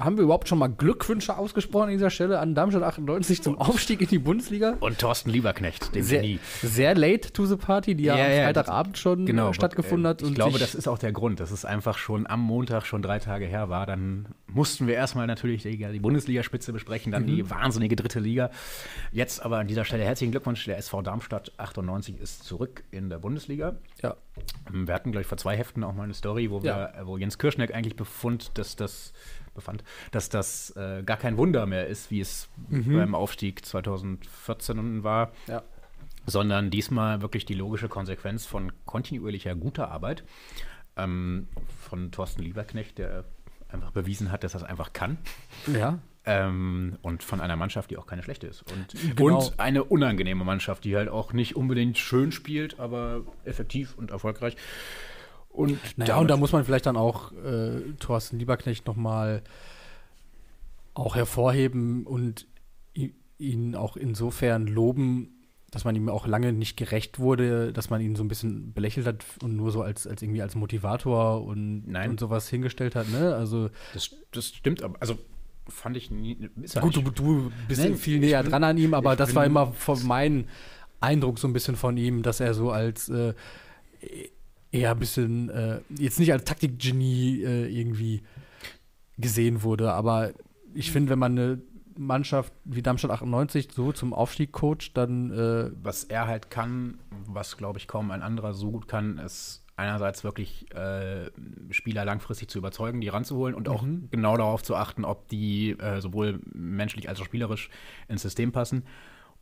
haben 0.00 0.16
wir 0.16 0.24
überhaupt 0.24 0.48
schon 0.48 0.58
mal 0.58 0.66
Glückwünsche 0.66 1.38
ausgesprochen 1.38 1.84
an 1.84 1.90
dieser 1.90 2.10
Stelle 2.10 2.40
an 2.40 2.56
Darmstadt 2.56 2.82
98 2.82 3.40
zum 3.40 3.56
Aufstieg 3.56 4.00
in 4.00 4.08
die 4.08 4.18
Bundesliga? 4.18 4.76
Und 4.80 4.98
Thorsten 4.98 5.30
Lieberknecht, 5.30 5.94
dem 5.94 6.02
sehr, 6.02 6.22
Genie. 6.22 6.40
Sehr 6.60 6.96
late 6.96 7.32
to 7.32 7.46
the 7.46 7.54
party, 7.54 7.94
die 7.94 8.02
ja, 8.02 8.16
ja 8.16 8.24
am 8.24 8.46
Freitagabend 8.46 8.98
schon 8.98 9.26
genau, 9.26 9.52
stattgefunden 9.52 10.08
hat. 10.08 10.22
Ich 10.22 10.34
glaube, 10.34 10.58
das 10.58 10.74
ist 10.74 10.88
auch 10.88 10.98
der 10.98 11.12
Grund, 11.12 11.38
dass 11.38 11.52
es 11.52 11.64
einfach 11.64 11.96
schon 11.96 12.26
am 12.26 12.40
Montag 12.40 12.84
schon 12.84 13.00
drei 13.00 13.20
Tage 13.20 13.44
her 13.44 13.68
war. 13.68 13.86
Dann 13.86 14.26
mussten 14.48 14.88
wir 14.88 14.94
erstmal 14.94 15.28
natürlich 15.28 15.62
die, 15.62 15.76
die 15.76 16.00
Bundesligaspitze 16.00 16.72
besprechen, 16.72 17.12
dann 17.12 17.22
mhm. 17.22 17.28
die 17.28 17.50
wahnsinnige 17.50 17.94
dritte 17.94 18.18
Liga. 18.18 18.50
Jetzt 19.12 19.40
aber 19.44 19.58
an 19.58 19.68
dieser 19.68 19.84
Stelle 19.84 20.02
herzlichen 20.02 20.32
Glückwunsch, 20.32 20.64
der 20.64 20.78
SV 20.78 21.02
Darmstadt 21.02 21.52
98 21.58 22.20
ist 22.20 22.42
zurück 22.42 22.82
in 22.90 23.08
der 23.08 23.18
Bundesliga. 23.18 23.76
Ja. 24.02 24.16
Wir 24.70 24.94
hatten, 24.94 25.12
glaube 25.12 25.22
ich, 25.22 25.26
vor 25.28 25.38
zwei 25.38 25.56
Heften 25.56 25.84
auch 25.84 25.92
mal 25.92 26.04
eine 26.04 26.14
Story, 26.14 26.50
wo, 26.50 26.62
wir, 26.62 26.92
ja. 26.96 27.06
wo 27.06 27.16
Jens 27.16 27.38
Kirschneck 27.38 27.74
eigentlich 27.74 27.96
befund, 27.96 28.56
dass 28.58 28.76
das 28.76 29.12
befand, 29.54 29.84
dass 30.10 30.28
das 30.28 30.70
äh, 30.76 31.02
gar 31.04 31.16
kein 31.16 31.36
Wunder 31.36 31.66
mehr 31.66 31.86
ist, 31.86 32.10
wie 32.10 32.20
es 32.20 32.48
mhm. 32.68 32.96
beim 32.96 33.14
Aufstieg 33.14 33.64
2014 33.64 35.04
war. 35.04 35.32
Ja. 35.46 35.62
Sondern 36.26 36.70
diesmal 36.70 37.20
wirklich 37.22 37.44
die 37.44 37.54
logische 37.54 37.88
Konsequenz 37.88 38.46
von 38.46 38.72
kontinuierlicher 38.86 39.54
guter 39.54 39.90
Arbeit 39.90 40.24
ähm, 40.96 41.48
von 41.80 42.10
Thorsten 42.12 42.42
Lieberknecht, 42.42 42.98
der 42.98 43.24
einfach 43.68 43.90
bewiesen 43.90 44.32
hat, 44.32 44.42
dass 44.42 44.54
er 44.54 44.62
es 44.62 44.64
einfach 44.64 44.92
kann. 44.92 45.18
Ja. 45.66 45.98
Ähm, 46.26 46.96
und 47.02 47.22
von 47.22 47.40
einer 47.40 47.56
Mannschaft, 47.56 47.90
die 47.90 47.98
auch 47.98 48.06
keine 48.06 48.22
schlechte 48.22 48.46
ist. 48.46 48.62
Und, 48.72 49.16
genau. 49.16 49.38
und, 49.38 49.60
eine 49.60 49.84
unangenehme 49.84 50.44
Mannschaft, 50.44 50.84
die 50.84 50.96
halt 50.96 51.08
auch 51.08 51.32
nicht 51.34 51.54
unbedingt 51.54 51.98
schön 51.98 52.32
spielt, 52.32 52.80
aber 52.80 53.22
effektiv 53.44 53.94
und 53.98 54.10
erfolgreich. 54.10 54.56
Und 55.50 55.78
naja, 55.96 56.16
und 56.16 56.28
da 56.28 56.36
muss 56.36 56.52
man 56.52 56.64
vielleicht 56.64 56.86
dann 56.86 56.96
auch 56.96 57.32
äh, 57.32 57.80
Thorsten 58.00 58.38
Lieberknecht 58.38 58.86
nochmal 58.86 59.42
auch 60.94 61.14
hervorheben 61.14 62.06
und 62.06 62.46
ihn 63.38 63.74
auch 63.74 63.96
insofern 63.96 64.66
loben, 64.66 65.34
dass 65.70 65.84
man 65.84 65.96
ihm 65.96 66.08
auch 66.08 66.26
lange 66.26 66.52
nicht 66.52 66.76
gerecht 66.76 67.18
wurde, 67.18 67.72
dass 67.72 67.90
man 67.90 68.00
ihn 68.00 68.14
so 68.14 68.22
ein 68.22 68.28
bisschen 68.28 68.72
belächelt 68.72 69.06
hat 69.06 69.24
und 69.42 69.56
nur 69.56 69.72
so 69.72 69.82
als, 69.82 70.06
als 70.06 70.22
irgendwie 70.22 70.40
als 70.40 70.54
Motivator 70.54 71.44
und, 71.44 71.88
Nein. 71.88 72.10
und 72.10 72.20
sowas 72.20 72.48
hingestellt 72.48 72.94
hat. 72.94 73.08
Ne? 73.08 73.34
Also 73.34 73.70
das, 73.92 74.14
das 74.30 74.48
stimmt, 74.48 74.82
aber 74.82 74.96
also 75.00 75.18
fand 75.68 75.96
ich 75.96 76.10
nie. 76.10 76.36
Gut, 76.80 76.96
du, 76.96 77.02
du 77.02 77.52
bist 77.68 77.80
Nein, 77.80 77.96
viel 77.96 78.20
näher 78.20 78.42
bin, 78.42 78.50
dran 78.50 78.64
an 78.64 78.78
ihm, 78.78 78.94
aber 78.94 79.16
das 79.16 79.34
war 79.34 79.44
immer 79.44 79.72
mein 80.04 80.48
Eindruck 81.00 81.38
so 81.38 81.48
ein 81.48 81.52
bisschen 81.52 81.76
von 81.76 81.96
ihm, 81.96 82.22
dass 82.22 82.40
er 82.40 82.54
so 82.54 82.70
als 82.70 83.08
äh, 83.08 83.34
eher 84.72 84.92
ein 84.92 84.98
bisschen, 84.98 85.48
äh, 85.50 85.80
jetzt 85.98 86.18
nicht 86.18 86.32
als 86.32 86.44
Taktikgenie 86.44 87.42
äh, 87.42 87.66
irgendwie 87.68 88.22
gesehen 89.18 89.62
wurde, 89.62 89.92
aber 89.92 90.32
ich 90.74 90.90
finde, 90.90 91.10
wenn 91.10 91.18
man 91.18 91.38
eine 91.38 91.62
Mannschaft 91.96 92.52
wie 92.64 92.82
Darmstadt 92.82 93.12
98 93.12 93.68
so 93.72 93.92
zum 93.92 94.12
Aufstieg 94.12 94.52
coacht, 94.52 94.96
dann. 94.96 95.30
Äh 95.30 95.70
was 95.82 96.04
er 96.04 96.26
halt 96.26 96.50
kann, 96.50 96.98
was 97.26 97.56
glaube 97.56 97.78
ich 97.78 97.86
kaum 97.86 98.10
ein 98.10 98.22
anderer 98.22 98.52
so 98.52 98.72
gut 98.72 98.88
kann, 98.88 99.18
ist 99.18 99.63
einerseits 99.76 100.22
wirklich 100.24 100.72
äh, 100.74 101.30
Spieler 101.70 102.04
langfristig 102.04 102.48
zu 102.48 102.58
überzeugen, 102.58 103.00
die 103.00 103.08
ranzuholen 103.08 103.54
und 103.54 103.68
mhm. 103.68 103.74
auch 103.74 103.84
genau 104.10 104.36
darauf 104.36 104.62
zu 104.62 104.76
achten, 104.76 105.04
ob 105.04 105.28
die 105.28 105.70
äh, 105.70 106.00
sowohl 106.00 106.40
menschlich 106.52 107.08
als 107.08 107.20
auch 107.20 107.24
spielerisch 107.24 107.70
ins 108.08 108.22
System 108.22 108.52
passen. 108.52 108.84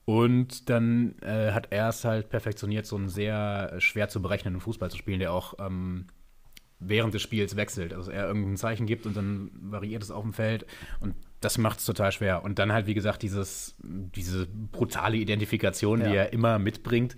Und 0.04 0.68
dann 0.68 1.14
äh, 1.20 1.52
hat 1.52 1.68
er 1.70 1.88
es 1.88 2.04
halt 2.04 2.28
perfektioniert, 2.28 2.86
so 2.86 2.96
einen 2.96 3.08
sehr 3.08 3.74
schwer 3.78 4.08
zu 4.08 4.20
berechnenden 4.20 4.60
Fußball 4.60 4.90
zu 4.90 4.96
spielen, 4.96 5.20
der 5.20 5.32
auch 5.32 5.54
ähm, 5.60 6.06
während 6.80 7.14
des 7.14 7.22
Spiels 7.22 7.54
wechselt. 7.56 7.94
Also 7.94 8.10
er 8.10 8.26
irgendein 8.26 8.56
Zeichen 8.56 8.86
gibt 8.86 9.06
und 9.06 9.16
dann 9.16 9.50
variiert 9.54 10.02
es 10.02 10.10
auf 10.10 10.22
dem 10.22 10.32
Feld. 10.32 10.66
Und 11.00 11.14
das 11.40 11.58
macht 11.58 11.78
es 11.78 11.84
total 11.84 12.12
schwer. 12.12 12.42
Und 12.44 12.58
dann 12.58 12.72
halt, 12.72 12.86
wie 12.86 12.94
gesagt, 12.94 13.22
dieses, 13.22 13.76
diese 13.82 14.46
brutale 14.46 15.16
Identifikation, 15.16 16.00
ja. 16.00 16.08
die 16.08 16.16
er 16.16 16.32
immer 16.32 16.58
mitbringt. 16.58 17.16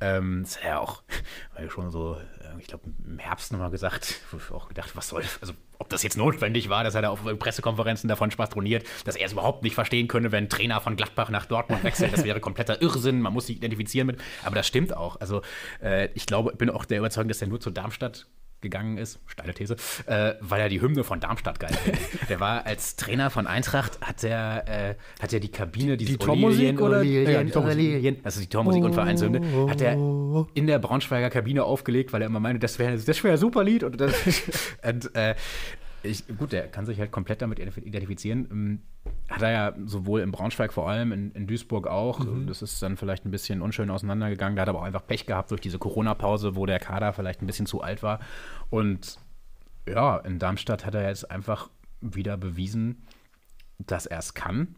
Ähm, 0.00 0.42
ist 0.42 0.58
ja 0.62 0.78
auch, 0.78 1.02
weil 1.54 1.70
schon 1.70 1.90
so, 1.90 2.14
äh, 2.14 2.60
ich 2.60 2.66
glaube, 2.66 2.84
im 3.04 3.18
Herbst 3.18 3.52
nochmal 3.52 3.70
gesagt, 3.70 4.20
auch 4.52 4.68
gedacht, 4.68 4.94
was 4.94 5.08
soll, 5.08 5.22
also 5.40 5.54
ob 5.78 5.88
das 5.88 6.02
jetzt 6.02 6.16
notwendig 6.16 6.68
war, 6.68 6.84
dass 6.84 6.94
er 6.94 7.02
da 7.02 7.10
auf 7.10 7.20
Pressekonferenzen 7.38 8.08
davon 8.08 8.30
spastroniert, 8.30 8.86
dass 9.04 9.16
er 9.16 9.26
es 9.26 9.32
überhaupt 9.32 9.62
nicht 9.62 9.74
verstehen 9.74 10.08
könne, 10.08 10.32
wenn 10.32 10.44
ein 10.44 10.48
Trainer 10.48 10.80
von 10.80 10.96
Gladbach 10.96 11.28
nach 11.28 11.46
Dortmund 11.46 11.84
wechselt. 11.84 12.12
Das 12.12 12.24
wäre 12.24 12.40
kompletter 12.40 12.80
Irrsinn. 12.80 13.20
Man 13.20 13.32
muss 13.32 13.46
sich 13.46 13.56
identifizieren 13.56 14.06
mit. 14.06 14.18
Aber 14.44 14.54
das 14.54 14.66
stimmt 14.66 14.96
auch. 14.96 15.20
Also 15.20 15.42
äh, 15.82 16.08
ich 16.14 16.26
glaube, 16.26 16.54
bin 16.56 16.70
auch 16.70 16.84
der 16.84 16.98
Überzeugung, 16.98 17.28
dass 17.28 17.42
er 17.42 17.48
nur 17.48 17.60
zu 17.60 17.70
Darmstadt 17.70 18.26
gegangen 18.66 18.98
ist, 18.98 19.20
steile 19.26 19.54
These, 19.54 19.76
äh, 20.06 20.34
weil 20.40 20.60
er 20.60 20.68
die 20.68 20.80
Hymne 20.80 21.04
von 21.04 21.20
Darmstadt 21.20 21.60
geil 21.60 21.72
findet. 21.72 22.02
Der 22.28 22.40
war 22.40 22.66
als 22.66 22.96
Trainer 22.96 23.30
von 23.30 23.46
Eintracht, 23.46 24.00
hat 24.00 24.24
er, 24.24 24.64
äh, 24.68 24.94
hat 25.20 25.32
er 25.32 25.40
die 25.40 25.50
Kabine, 25.50 25.96
die 25.96 26.16
Tormusik 26.16 26.80
oder 26.80 27.02
ja, 27.02 27.42
die 27.42 27.50
Tormusik. 27.50 28.20
also 28.24 28.40
die 28.40 28.48
Tormusik 28.48 28.84
und 28.84 28.94
Vereinshymne, 28.94 29.68
hat 29.68 29.80
er 29.80 29.94
in 30.54 30.66
der 30.66 30.78
Braunschweiger 30.78 31.30
Kabine 31.30 31.64
aufgelegt, 31.64 32.12
weil 32.12 32.22
er 32.22 32.26
immer 32.26 32.40
meinte, 32.40 32.60
das 32.60 32.78
wäre 32.78 32.96
das 32.96 33.24
wär 33.24 33.32
ein 33.32 33.38
super 33.38 33.64
Lied. 33.64 33.84
Und, 33.84 34.00
das, 34.00 34.14
und 34.82 35.14
äh, 35.14 35.34
ich, 36.06 36.26
gut, 36.38 36.52
der 36.52 36.68
kann 36.68 36.86
sich 36.86 36.98
halt 36.98 37.12
komplett 37.12 37.42
damit 37.42 37.58
identifizieren. 37.58 38.48
Ähm, 38.50 38.82
hat 39.28 39.42
er 39.42 39.50
ja 39.50 39.74
sowohl 39.84 40.20
in 40.20 40.32
Braunschweig 40.32 40.72
vor 40.72 40.88
allem, 40.88 41.12
in, 41.12 41.32
in 41.32 41.46
Duisburg 41.46 41.86
auch. 41.86 42.20
Mhm. 42.20 42.46
Das 42.46 42.62
ist 42.62 42.82
dann 42.82 42.96
vielleicht 42.96 43.24
ein 43.24 43.30
bisschen 43.30 43.62
unschön 43.62 43.90
auseinandergegangen. 43.90 44.56
Der 44.56 44.62
hat 44.62 44.68
aber 44.68 44.80
auch 44.80 44.84
einfach 44.84 45.06
Pech 45.06 45.26
gehabt 45.26 45.50
durch 45.50 45.60
diese 45.60 45.78
Corona-Pause, 45.78 46.56
wo 46.56 46.66
der 46.66 46.78
Kader 46.78 47.12
vielleicht 47.12 47.42
ein 47.42 47.46
bisschen 47.46 47.66
zu 47.66 47.82
alt 47.82 48.02
war. 48.02 48.20
Und 48.70 49.18
ja, 49.88 50.18
in 50.18 50.38
Darmstadt 50.38 50.84
hat 50.84 50.94
er 50.94 51.08
jetzt 51.08 51.30
einfach 51.30 51.70
wieder 52.00 52.36
bewiesen, 52.36 53.06
dass 53.78 54.06
er 54.06 54.18
es 54.18 54.34
kann. 54.34 54.76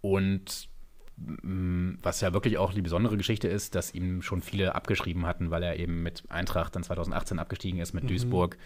Und 0.00 0.68
mm, 1.16 1.94
was 2.02 2.20
ja 2.20 2.32
wirklich 2.32 2.58
auch 2.58 2.74
die 2.74 2.82
besondere 2.82 3.16
Geschichte 3.16 3.48
ist, 3.48 3.74
dass 3.74 3.94
ihm 3.94 4.22
schon 4.22 4.42
viele 4.42 4.74
abgeschrieben 4.74 5.26
hatten, 5.26 5.50
weil 5.50 5.62
er 5.62 5.78
eben 5.78 6.02
mit 6.02 6.24
Eintracht 6.28 6.76
dann 6.76 6.82
2018 6.82 7.38
abgestiegen 7.38 7.80
ist, 7.80 7.92
mit 7.92 8.04
mhm. 8.04 8.08
Duisburg. 8.08 8.56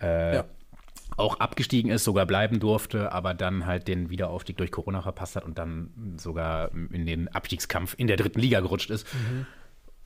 Äh, 0.00 0.36
ja 0.36 0.44
auch 1.16 1.40
abgestiegen 1.40 1.90
ist, 1.90 2.04
sogar 2.04 2.26
bleiben 2.26 2.60
durfte, 2.60 3.12
aber 3.12 3.34
dann 3.34 3.66
halt 3.66 3.88
den 3.88 4.10
Wiederaufstieg 4.10 4.56
durch 4.56 4.70
Corona 4.70 5.02
verpasst 5.02 5.36
hat 5.36 5.44
und 5.44 5.58
dann 5.58 6.16
sogar 6.16 6.70
in 6.72 7.06
den 7.06 7.28
Abstiegskampf 7.28 7.94
in 7.96 8.06
der 8.06 8.16
dritten 8.16 8.40
Liga 8.40 8.60
gerutscht 8.60 8.90
ist. 8.90 9.06
Mhm. 9.14 9.46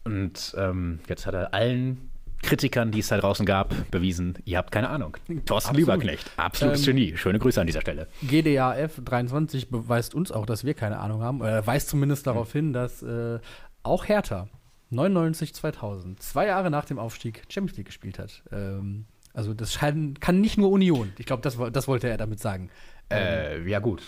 Und 0.05 0.55
ähm, 0.57 1.01
jetzt 1.09 1.27
hat 1.27 1.35
er 1.35 1.53
allen 1.53 2.11
Kritikern, 2.43 2.91
die 2.91 3.01
es 3.01 3.09
da 3.09 3.19
draußen 3.19 3.47
gab, 3.47 3.75
bewiesen, 3.91 4.39
ihr 4.45 4.59
habt 4.59 4.71
keine 4.71 4.89
Ahnung. 4.89 5.17
Thorsten 5.27 5.71
Absolut. 5.71 5.77
Lieberknecht, 5.77 6.31
absolutes 6.37 6.87
ähm, 6.87 6.97
Genie. 6.97 7.17
Schöne 7.17 7.39
Grüße 7.39 7.61
an 7.61 7.67
dieser 7.67 7.81
Stelle. 7.81 8.09
GDAF 8.23 9.01
23 9.05 9.71
beweist 9.71 10.15
uns 10.15 10.31
auch, 10.31 10.47
dass 10.47 10.65
wir 10.65 10.75
keine 10.75 10.99
Ahnung 10.99 11.23
haben. 11.23 11.41
Er 11.41 11.67
weist 11.67 11.89
zumindest 11.89 12.27
darauf 12.27 12.53
hin, 12.53 12.73
dass 12.73 13.03
äh, 13.03 13.41
auch 13.83 14.07
Hertha 14.07 14.49
99 14.91 15.55
2000, 15.55 16.23
zwei 16.23 16.47
Jahre 16.47 16.71
nach 16.71 16.85
dem 16.85 16.99
Aufstieg, 16.99 17.43
Champions 17.49 17.77
League 17.79 17.87
gespielt 17.87 18.19
hat. 18.19 18.43
Ähm, 18.53 19.07
also 19.37 19.53
das 19.53 19.79
kann 19.79 20.41
nicht 20.41 20.57
nur 20.57 20.71
Union. 20.71 21.13
Ich 21.19 21.27
glaube, 21.27 21.43
das, 21.43 21.59
das 21.71 21.87
wollte 21.87 22.09
er 22.09 22.17
damit 22.17 22.41
sagen. 22.41 22.71
Äh, 23.13 23.69
ja, 23.69 23.81
gut. 23.81 24.03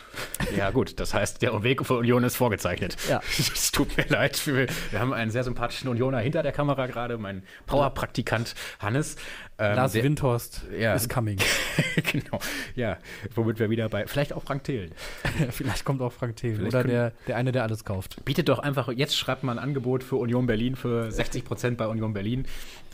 Ja, 0.56 0.70
gut. 0.70 0.98
Das 0.98 1.12
heißt, 1.12 1.42
der 1.42 1.62
Weg 1.62 1.84
für 1.86 1.98
Union 1.98 2.24
ist 2.24 2.36
vorgezeichnet. 2.36 2.96
Ja. 3.08 3.20
Es 3.38 3.70
tut 3.70 3.94
mir 3.96 4.06
leid. 4.08 4.44
Wir, 4.46 4.66
wir 4.90 4.98
haben 4.98 5.12
einen 5.12 5.30
sehr 5.30 5.44
sympathischen 5.44 5.88
Unioner 5.90 6.18
hinter 6.18 6.42
der 6.42 6.52
Kamera 6.52 6.86
gerade, 6.86 7.18
mein 7.18 7.42
Powerpraktikant 7.66 8.54
Hannes. 8.80 9.16
Ähm, 9.58 9.76
Lars 9.76 9.92
der, 9.92 10.02
Windhorst 10.02 10.62
ja. 10.76 10.94
is 10.94 11.08
coming. 11.10 11.38
genau. 12.10 12.40
Ja, 12.74 12.96
womit 13.34 13.58
wir 13.58 13.68
wieder 13.68 13.88
bei, 13.90 14.06
vielleicht 14.06 14.32
auch 14.32 14.42
Frank 14.42 14.64
Thelen. 14.64 14.92
vielleicht 15.50 15.84
kommt 15.84 16.00
auch 16.00 16.12
Frank 16.12 16.36
Thelen 16.36 16.66
oder 16.66 16.82
der, 16.82 17.12
der 17.28 17.36
eine, 17.36 17.52
der 17.52 17.64
alles 17.64 17.84
kauft. 17.84 18.24
Bietet 18.24 18.48
doch 18.48 18.60
einfach, 18.60 18.88
jetzt 18.88 19.16
schreibt 19.16 19.44
mal 19.44 19.52
ein 19.52 19.58
Angebot 19.58 20.02
für 20.02 20.16
Union 20.16 20.46
Berlin 20.46 20.74
für 20.74 21.12
60 21.12 21.44
Prozent 21.44 21.76
bei 21.76 21.86
Union 21.86 22.14
Berlin. 22.14 22.46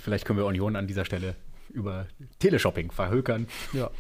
Vielleicht 0.03 0.27
können 0.27 0.38
wir 0.38 0.47
Union 0.47 0.75
an 0.77 0.88
dieser 0.88 1.05
Stelle 1.05 1.37
über 1.75 2.07
Teleshopping 2.39 2.91
verhökern. 2.91 3.47
Ja 3.73 3.91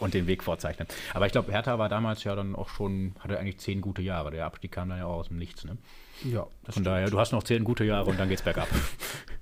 und 0.00 0.14
den 0.14 0.26
Weg 0.26 0.42
vorzeichnen. 0.42 0.88
Aber 1.14 1.26
ich 1.26 1.32
glaube, 1.32 1.52
Hertha 1.52 1.78
war 1.78 1.88
damals 1.88 2.24
ja 2.24 2.34
dann 2.34 2.56
auch 2.56 2.68
schon, 2.68 3.14
hatte 3.20 3.38
eigentlich 3.38 3.58
zehn 3.58 3.80
gute 3.80 4.02
Jahre. 4.02 4.30
Der 4.30 4.46
Abstieg 4.46 4.72
kam 4.72 4.88
dann 4.88 4.98
ja 4.98 5.06
auch 5.06 5.18
aus 5.18 5.28
dem 5.28 5.36
Nichts. 5.36 5.64
Ne? 5.64 5.76
Ja. 6.24 6.44
Von 6.44 6.72
stimmt. 6.72 6.86
daher, 6.86 7.10
du 7.10 7.18
hast 7.20 7.32
noch 7.32 7.42
zehn 7.42 7.64
gute 7.64 7.84
Jahre 7.84 8.10
und 8.10 8.18
dann 8.18 8.28
geht's 8.28 8.42
bergab. 8.42 8.68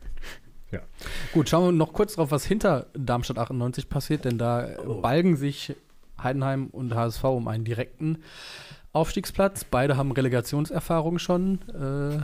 ja. 0.71 0.81
Gut, 1.33 1.49
schauen 1.49 1.67
wir 1.67 1.73
noch 1.73 1.93
kurz 1.93 2.15
drauf, 2.15 2.31
was 2.31 2.45
hinter 2.45 2.87
Darmstadt 2.95 3.39
98 3.39 3.89
passiert, 3.89 4.25
denn 4.25 4.39
da 4.39 4.69
oh. 4.85 5.01
balgen 5.01 5.37
sich 5.37 5.75
Heidenheim 6.21 6.67
und 6.67 6.95
HSV 6.95 7.25
um 7.25 7.49
einen 7.49 7.65
direkten 7.65 8.25
Aufstiegsplatz. 8.93 9.65
Beide 9.65 9.97
haben 9.97 10.13
Relegationserfahrung 10.13 11.19
schon. 11.19 11.61
Äh, 11.69 12.19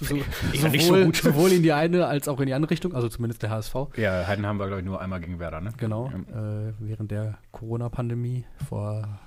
so, 0.00 0.16
sowohl, 0.52 1.14
so 1.14 1.30
sowohl, 1.30 1.52
in 1.52 1.62
die 1.62 1.72
eine 1.72 2.06
als 2.06 2.28
auch 2.28 2.40
in 2.40 2.46
die 2.46 2.54
andere 2.54 2.70
Richtung, 2.70 2.94
also 2.94 3.08
zumindest 3.08 3.42
der 3.42 3.50
HSV. 3.50 3.74
Ja, 3.96 4.26
Heiden 4.26 4.46
haben 4.46 4.58
wir, 4.58 4.66
glaube 4.66 4.80
ich, 4.80 4.86
nur 4.86 5.00
einmal 5.00 5.20
gegen 5.20 5.38
Werder, 5.38 5.60
ne? 5.60 5.72
Genau, 5.76 6.10
ja. 6.10 6.68
äh, 6.68 6.72
während 6.78 7.10
der 7.10 7.38
Corona-Pandemie 7.52 8.44
vor 8.68 9.20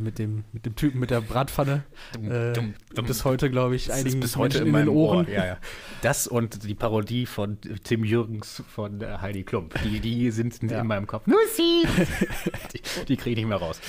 mit, 0.00 0.18
dem, 0.18 0.44
mit 0.52 0.66
dem 0.66 0.76
Typen 0.76 1.00
mit 1.00 1.10
der 1.10 1.20
Bratpfanne. 1.20 1.84
Äh, 2.14 2.52
dumm, 2.52 2.74
dumm. 2.94 3.06
Bis 3.06 3.24
heute, 3.24 3.50
glaube 3.50 3.76
ich, 3.76 3.92
einigen 3.92 4.20
bis 4.20 4.36
heute 4.36 4.58
in, 4.58 4.66
in 4.66 4.72
den 4.74 4.88
Ohren. 4.88 5.26
Ohr. 5.26 5.32
Ja, 5.32 5.46
ja. 5.46 5.56
Das 6.02 6.26
und 6.26 6.64
die 6.64 6.74
Parodie 6.74 7.26
von 7.26 7.58
Tim 7.84 8.04
Jürgens 8.04 8.62
von 8.68 9.00
äh, 9.00 9.18
Heidi 9.20 9.42
Klump. 9.42 9.74
Die, 9.82 10.00
die 10.00 10.30
sind 10.30 10.60
ja. 10.62 10.80
in 10.80 10.86
meinem 10.86 11.06
Kopf. 11.06 11.26
Lucy! 11.26 11.86
die, 12.74 12.80
die 13.08 13.16
kriege 13.16 13.30
ich 13.30 13.36
nicht 13.36 13.48
mehr 13.48 13.58
raus. 13.58 13.80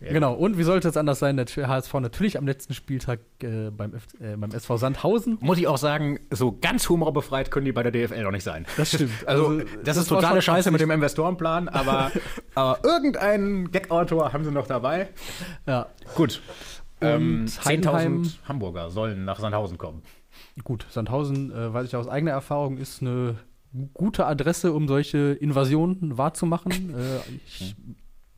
Ja. 0.00 0.12
Genau, 0.12 0.34
und 0.34 0.58
wie 0.58 0.64
sollte 0.64 0.88
es 0.88 0.96
anders 0.96 1.20
sein? 1.20 1.36
Der 1.36 1.46
HSV 1.46 1.94
natürlich 1.94 2.36
am 2.36 2.46
letzten 2.46 2.74
Spieltag 2.74 3.20
äh, 3.42 3.70
beim, 3.70 3.94
F 3.94 4.06
äh, 4.20 4.36
beim 4.36 4.50
SV 4.50 4.76
Sandhausen. 4.76 5.38
Muss 5.40 5.58
ich 5.58 5.68
auch 5.68 5.78
sagen, 5.78 6.18
so 6.30 6.58
ganz 6.60 6.88
humorbefreit 6.88 7.52
können 7.52 7.66
die 7.66 7.72
bei 7.72 7.84
der 7.84 7.92
DFL 7.92 8.22
noch 8.22 8.32
nicht 8.32 8.42
sein. 8.42 8.66
Das 8.76 8.88
stimmt. 8.88 9.12
Also, 9.26 9.46
also 9.46 9.58
das, 9.60 9.68
das, 9.84 9.96
ist 9.98 10.08
totale 10.08 10.42
Scheiße 10.42 10.70
mit 10.70 10.80
dem 10.80 10.90
Investorenplan, 10.90 11.68
aber, 11.68 12.10
aber 12.54 12.80
irgendeinen 12.82 13.70
Gag-Autor 13.70 14.32
haben 14.32 14.44
sie 14.44 14.50
noch 14.50 14.66
dabei. 14.66 15.08
Ja. 15.66 15.86
Gut. 16.14 16.40
Ähm, 17.00 17.46
10.000 17.46 18.38
Hamburger 18.46 18.90
sollen 18.90 19.24
nach 19.24 19.40
Sandhausen 19.40 19.78
kommen. 19.78 20.02
Gut, 20.62 20.86
Sandhausen, 20.90 21.50
äh, 21.52 21.72
weiß 21.72 21.86
ich 21.86 21.96
aus 21.96 22.08
eigener 22.08 22.32
Erfahrung, 22.32 22.78
ist 22.78 23.02
eine 23.02 23.36
gute 23.94 24.26
Adresse, 24.26 24.72
um 24.72 24.86
solche 24.86 25.32
Invasionen 25.32 26.16
wahrzumachen. 26.18 26.94
äh, 26.96 27.18
ich 27.46 27.74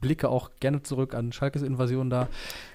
blicke 0.01 0.29
auch 0.29 0.51
gerne 0.61 0.83
zurück 0.83 1.15
an 1.15 1.33
Schalkes 1.33 1.63
Invasion 1.63 2.11
da. 2.11 2.29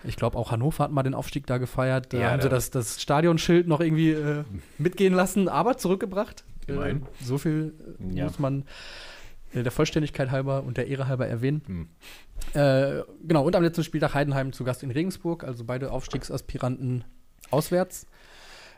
Ich 0.04 0.16
glaube, 0.16 0.38
auch 0.38 0.52
Hannover 0.52 0.84
hat 0.84 0.92
mal 0.92 1.04
den 1.04 1.14
Aufstieg 1.14 1.46
da 1.46 1.58
gefeiert. 1.58 2.12
Da 2.12 2.18
ja, 2.18 2.32
haben 2.32 2.42
sie 2.42 2.50
das, 2.50 2.72
das 2.72 3.02
Stadionschild 3.02 3.68
noch 3.68 3.82
irgendwie 3.82 4.12
äh, 4.12 4.44
mitgehen 4.78 5.14
lassen, 5.14 5.48
aber 5.48 5.78
zurückgebracht. 5.78 6.44
Äh, 6.68 6.96
so 7.24 7.38
viel 7.38 7.74
äh, 8.00 8.18
ja. 8.18 8.24
muss 8.26 8.40
man 8.40 8.66
der 9.54 9.72
Vollständigkeit 9.72 10.32
halber 10.32 10.64
und 10.64 10.78
der 10.78 10.88
Ehre 10.88 11.08
halber 11.08 11.28
erwähnen. 11.28 11.62
Hm. 11.66 11.88
Äh, 12.54 13.04
genau, 13.28 13.46
und 13.46 13.56
am 13.56 13.64
letzten 13.64 13.84
Spieltag 13.84 14.14
Heidenheim 14.14 14.54
zu 14.54 14.64
Gast 14.64 14.84
in 14.84 14.92
Regensburg, 14.92 15.44
also 15.44 15.64
beide 15.66 15.92
Aufstiegsaspiranten 15.92 17.04
auswärts. 17.50 18.08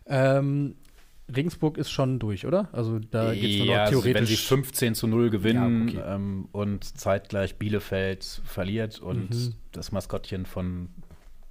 Ähm, 0.08 0.76
Regensburg 1.34 1.78
ist 1.78 1.92
schon 1.92 2.20
durch, 2.20 2.46
oder? 2.46 2.70
Also 2.74 3.00
da 3.00 3.34
geht 3.34 3.52
es 3.52 3.58
nur 3.58 3.68
ja, 3.68 3.84
noch 3.84 3.90
theoretisch. 3.90 4.16
Also 4.16 4.16
wenn 4.16 4.26
sie 4.26 4.36
15 4.36 4.96
zu 4.96 5.08
0 5.08 5.30
gewinnen 5.30 5.88
ja, 5.90 6.02
okay. 6.02 6.16
ähm, 6.16 6.50
und 6.52 6.98
zeitgleich 6.98 7.56
Bielefeld 7.56 8.42
verliert 8.44 9.00
und 9.00 9.30
mhm. 9.30 9.54
das 9.72 9.92
Maskottchen 9.92 10.46
von 10.46 10.90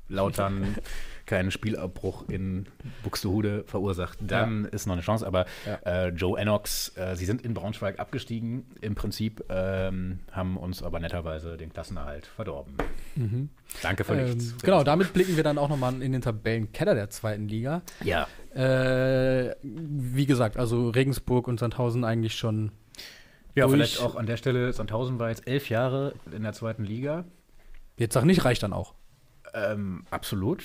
Lautern 0.09 0.76
keinen 1.31 1.53
Spielabbruch 1.53 2.29
in 2.29 2.66
Buxtehude 3.05 3.62
verursacht, 3.64 4.19
dann 4.21 4.64
ja. 4.64 4.71
ist 4.71 4.87
noch 4.87 4.95
eine 4.95 5.03
Chance. 5.03 5.25
Aber 5.25 5.47
ja. 5.64 6.07
äh, 6.07 6.09
Joe 6.09 6.38
Ennox, 6.38 6.97
äh, 6.97 7.14
sie 7.14 7.25
sind 7.25 7.43
in 7.43 7.55
Braunschweig 7.55 8.01
abgestiegen 8.01 8.66
im 8.81 8.97
Prinzip, 8.97 9.45
ähm, 9.49 10.19
haben 10.33 10.57
uns 10.57 10.83
aber 10.83 10.99
netterweise 10.99 11.57
den 11.57 11.73
Klassenerhalt 11.73 12.27
verdorben. 12.27 12.75
Mhm. 13.14 13.49
Danke 13.81 14.03
für 14.03 14.14
ähm, 14.14 14.25
nichts. 14.25 14.57
Genau, 14.61 14.83
damit 14.83 15.12
blicken 15.12 15.37
wir 15.37 15.45
dann 15.45 15.57
auch 15.57 15.69
nochmal 15.69 16.03
in 16.03 16.11
den 16.11 16.21
Tabellenkeller 16.21 16.97
der 16.97 17.11
zweiten 17.11 17.47
Liga. 17.47 17.83
Ja. 18.03 18.27
Äh, 18.53 19.55
wie 19.62 20.27
gesagt, 20.27 20.57
also 20.57 20.90
Regensburg 20.90 21.47
und 21.47 21.61
Sandhausen 21.61 22.03
eigentlich 22.03 22.35
schon. 22.35 22.73
Ja, 23.55 23.66
durch. 23.66 23.77
vielleicht 23.77 24.01
auch 24.01 24.16
an 24.16 24.27
der 24.27 24.37
Stelle, 24.37 24.73
Sandhausen 24.73 25.21
war 25.21 25.29
jetzt 25.29 25.47
elf 25.47 25.69
Jahre 25.69 26.14
in 26.33 26.43
der 26.43 26.55
zweiten 26.55 26.83
Liga. 26.83 27.25
Jetzt 27.97 28.14
sag 28.14 28.25
nicht, 28.25 28.45
reicht 28.45 28.64
dann 28.64 28.73
auch. 28.73 28.95
Ähm, 29.54 30.04
absolut. 30.10 30.64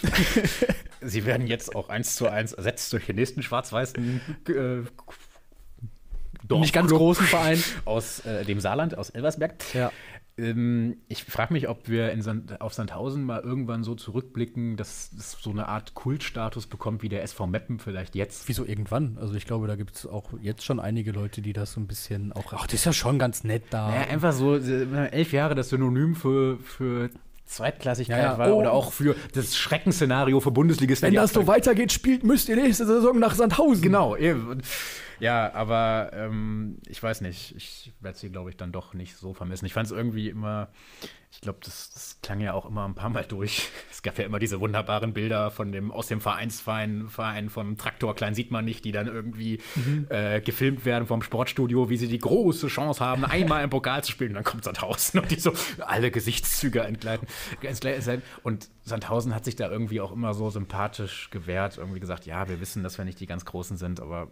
Sie 1.02 1.26
werden 1.26 1.48
jetzt 1.48 1.76
auch 1.76 1.90
eins 1.90 2.16
zu 2.16 2.28
eins 2.28 2.54
ersetzt 2.54 2.92
durch 2.94 3.06
den 3.06 3.16
nächsten 3.16 3.44
schwarz-weißen 3.44 4.22
äh, 4.50 4.82
Nicht 6.58 6.74
ganz 6.74 6.92
großen 6.92 7.26
Verein. 7.26 7.64
Aus 7.86 8.20
äh, 8.22 8.46
dem 8.46 8.60
Saarland, 8.60 8.98
aus 8.98 9.10
Elversberg. 9.10 9.56
Ja. 9.74 9.92
Ähm, 10.38 10.98
ich 11.08 11.24
frage 11.24 11.54
mich, 11.54 11.70
ob 11.70 11.88
wir 11.88 12.12
in 12.12 12.22
Sand, 12.22 12.60
auf 12.60 12.74
Sandhausen 12.74 13.24
mal 13.24 13.40
irgendwann 13.42 13.84
so 13.84 13.96
zurückblicken, 13.96 14.76
dass 14.76 15.12
es 15.18 15.38
so 15.40 15.50
eine 15.50 15.70
Art 15.70 15.94
Kultstatus 15.94 16.68
bekommt 16.68 17.04
wie 17.04 17.10
der 17.10 17.24
SV 17.24 17.48
Meppen 17.48 17.80
vielleicht 17.80 18.16
jetzt. 18.16 18.48
Wieso 18.50 18.66
irgendwann? 18.66 19.18
Also 19.20 19.36
ich 19.36 19.46
glaube, 19.46 19.68
da 19.68 19.76
gibt 19.76 19.96
es 19.96 20.06
auch 20.06 20.32
jetzt 20.42 20.66
schon 20.66 20.80
einige 20.80 21.12
Leute, 21.12 21.42
die 21.42 21.54
das 21.54 21.72
so 21.72 21.80
ein 21.80 21.88
bisschen 21.88 22.34
auch. 22.34 22.52
Ach, 22.54 22.66
das 22.66 22.74
ist 22.74 22.86
ja 22.86 22.94
schon 22.94 23.18
ganz 23.18 23.44
nett 23.46 23.64
da. 23.70 23.90
Naja, 23.90 24.08
einfach 24.10 24.34
so 24.34 24.58
äh, 24.58 25.08
elf 25.10 25.32
Jahre 25.32 25.56
das 25.56 25.70
Synonym 25.70 26.16
für, 26.16 26.58
für 26.58 27.10
Zweitklassigkeit 27.46 28.18
ja, 28.18 28.32
ja. 28.34 28.38
war 28.38 28.54
oh. 28.54 28.60
oder 28.60 28.72
auch 28.72 28.92
für 28.92 29.16
das 29.34 29.56
Schreckensszenario 29.56 30.40
für 30.40 30.52
Bundesligisten. 30.52 31.08
Wenn 31.08 31.16
das 31.16 31.34
so 31.34 31.48
weitergeht, 31.48 31.92
spielt, 31.92 32.24
müsst 32.24 32.50
ihr 32.50 32.56
nächste 32.56 32.86
Saison 32.86 33.20
nach 33.20 33.36
Sandhausen. 33.36 33.84
Genau. 33.84 34.16
Ja, 35.20 35.54
aber 35.54 36.12
ähm, 36.14 36.78
ich 36.88 37.02
weiß 37.02 37.22
nicht. 37.22 37.56
Ich 37.56 37.94
werde 38.00 38.18
sie, 38.18 38.30
glaube 38.30 38.50
ich, 38.50 38.58
dann 38.58 38.72
doch 38.72 38.94
nicht 38.94 39.16
so 39.16 39.34
vermissen. 39.34 39.66
Ich 39.66 39.74
fand 39.74 39.88
es 39.88 39.92
irgendwie 39.92 40.30
immer, 40.30 40.70
ich 41.32 41.42
glaube, 41.42 41.60
das, 41.64 41.92
das, 41.92 42.20
klang 42.22 42.40
ja 42.40 42.54
auch 42.54 42.66
immer 42.66 42.86
ein 42.86 42.96
paar 42.96 43.10
Mal 43.10 43.26
durch. 43.26 43.70
Es 43.92 44.02
gab 44.02 44.20
ja 44.20 44.26
immer 44.26 44.40
diese 44.40 44.60
wunderbaren 44.60 45.14
Bilder 45.14 45.50
von 45.50 45.72
dem, 45.72 45.92
aus 45.92 46.08
dem 46.08 46.22
Vereinsverein, 46.22 47.08
Verein 47.08 47.50
von 47.50 47.76
Traktor 47.76 48.14
Klein 48.14 48.36
sieht 48.36 48.52
man 48.52 48.64
nicht, 48.66 48.86
die 48.86 48.92
dann 48.92 49.08
irgendwie 49.08 49.60
mhm. 49.74 50.06
äh, 50.10 50.42
gefilmt 50.42 50.86
werden 50.86 51.08
vom 51.08 51.24
Sportstudio, 51.24 51.90
wie 51.90 51.98
sie 51.98 52.08
die 52.08 52.20
große 52.20 52.68
Chance 52.68 53.04
haben, 53.04 53.26
einmal 53.26 53.64
im 53.64 53.72
Pokal 53.72 54.04
zu 54.04 54.12
spielen. 54.12 54.32
Und 54.32 54.36
dann 54.36 54.44
kommt 54.44 54.64
Sandhausen 54.64 55.20
und 55.22 55.32
die 55.32 55.40
so 55.40 55.54
alle 55.80 56.12
Gesichtszüge 56.12 56.82
entgleiten. 56.82 57.28
Und 58.44 58.70
Sandhausen 58.84 59.34
hat 59.34 59.46
sich 59.46 59.56
da 59.56 59.72
irgendwie 59.72 60.02
auch 60.02 60.12
immer 60.12 60.34
so 60.34 60.50
sympathisch 60.52 61.30
gewehrt, 61.32 61.78
irgendwie 61.78 62.00
gesagt, 62.00 62.26
ja, 62.26 62.48
wir 62.48 62.60
wissen, 62.60 62.84
dass 62.84 62.98
wir 62.98 63.06
nicht 63.06 63.20
die 63.20 63.26
ganz 63.26 63.46
Großen 63.46 63.78
sind, 63.78 64.00
aber 64.00 64.28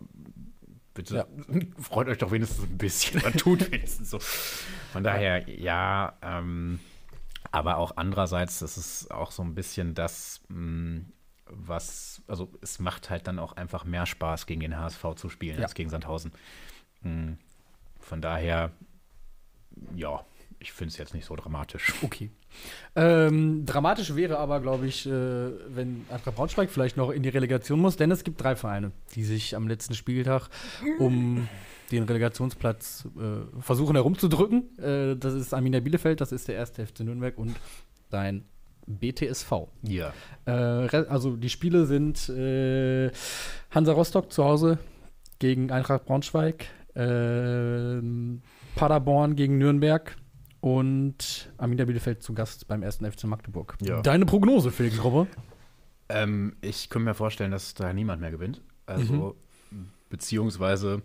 bitte 0.93 1.15
ja. 1.15 1.27
freut 1.81 2.07
euch 2.07 2.17
doch 2.17 2.31
wenigstens 2.31 2.65
ein 2.65 2.77
bisschen 2.77 3.21
oder 3.21 3.31
tut 3.33 3.71
wenigstens 3.71 4.09
so. 4.09 4.19
Von 4.19 5.03
daher, 5.03 5.49
ja, 5.49 6.17
ähm, 6.21 6.79
aber 7.51 7.77
auch 7.77 7.93
andererseits, 7.97 8.59
das 8.59 8.77
ist 8.77 9.11
auch 9.11 9.31
so 9.31 9.43
ein 9.43 9.55
bisschen 9.55 9.93
das, 9.95 10.41
mh, 10.49 10.57
mm, 10.57 11.05
was, 11.45 12.21
also 12.27 12.51
es 12.61 12.79
macht 12.79 13.09
halt 13.09 13.27
dann 13.27 13.37
auch 13.37 13.53
einfach 13.53 13.83
mehr 13.85 14.05
Spaß, 14.05 14.45
gegen 14.45 14.61
den 14.61 14.77
HSV 14.77 15.15
zu 15.15 15.29
spielen 15.29 15.57
ja. 15.57 15.63
als 15.63 15.75
gegen 15.75 15.89
Sandhausen. 15.89 16.31
Mh, 17.01 17.37
von 17.99 18.21
daher, 18.21 18.71
ja, 19.95 20.25
ich 20.59 20.71
finde 20.71 20.91
es 20.91 20.97
jetzt 20.97 21.13
nicht 21.13 21.25
so 21.25 21.35
dramatisch. 21.35 21.93
Okay. 22.01 22.31
Ähm, 22.95 23.65
dramatisch 23.65 24.15
wäre 24.15 24.37
aber, 24.37 24.59
glaube 24.59 24.85
ich, 24.85 25.07
äh, 25.07 25.09
wenn 25.09 26.05
Eintracht 26.09 26.35
Braunschweig 26.35 26.69
vielleicht 26.69 26.95
noch 26.95 27.09
in 27.09 27.23
die 27.23 27.29
Relegation 27.29 27.79
muss, 27.79 27.97
denn 27.97 28.11
es 28.11 28.23
gibt 28.23 28.41
drei 28.41 28.55
Vereine, 28.55 28.91
die 29.15 29.23
sich 29.23 29.55
am 29.55 29.67
letzten 29.67 29.95
Spieltag 29.95 30.49
um 30.99 31.47
den 31.91 32.03
Relegationsplatz 32.03 33.07
äh, 33.17 33.61
versuchen 33.61 33.95
herumzudrücken. 33.95 34.77
Äh, 34.77 35.15
das 35.17 35.33
ist 35.33 35.53
Arminia 35.53 35.79
Bielefeld, 35.79 36.21
das 36.21 36.31
ist 36.31 36.47
der 36.47 36.55
erste 36.55 36.85
FC 36.85 37.01
Nürnberg 37.01 37.37
und 37.37 37.55
dein 38.09 38.45
BTSV. 38.85 39.51
Ja. 39.83 40.13
Äh, 40.45 40.51
also 40.51 41.35
die 41.35 41.49
Spiele 41.49 41.85
sind 41.85 42.29
äh, 42.29 43.11
Hansa 43.71 43.93
Rostock 43.93 44.31
zu 44.31 44.43
Hause 44.43 44.77
gegen 45.39 45.71
Eintracht 45.71 46.05
Braunschweig, 46.05 46.65
ähm, 46.95 48.41
Paderborn 48.75 49.35
gegen 49.35 49.57
Nürnberg, 49.57 50.15
und 50.63 51.51
Arminia 51.57 51.83
Bielefeld 51.83 52.23
zu 52.23 52.33
Gast 52.33 52.69
beim 52.69 52.83
ersten 52.83 53.11
FC 53.11 53.25
Magdeburg. 53.25 53.75
Ja. 53.81 54.01
Deine 54.01 54.25
Prognose, 54.25 54.71
Felgengrubbe? 54.71 55.27
Ähm, 56.07 56.55
ich 56.61 56.89
könnte 56.89 57.09
mir 57.09 57.13
vorstellen, 57.13 57.51
dass 57.51 57.73
da 57.73 57.91
niemand 57.91 58.21
mehr 58.21 58.31
gewinnt. 58.31 58.61
Also, 58.85 59.35
mhm. 59.71 59.89
beziehungsweise, 60.09 61.01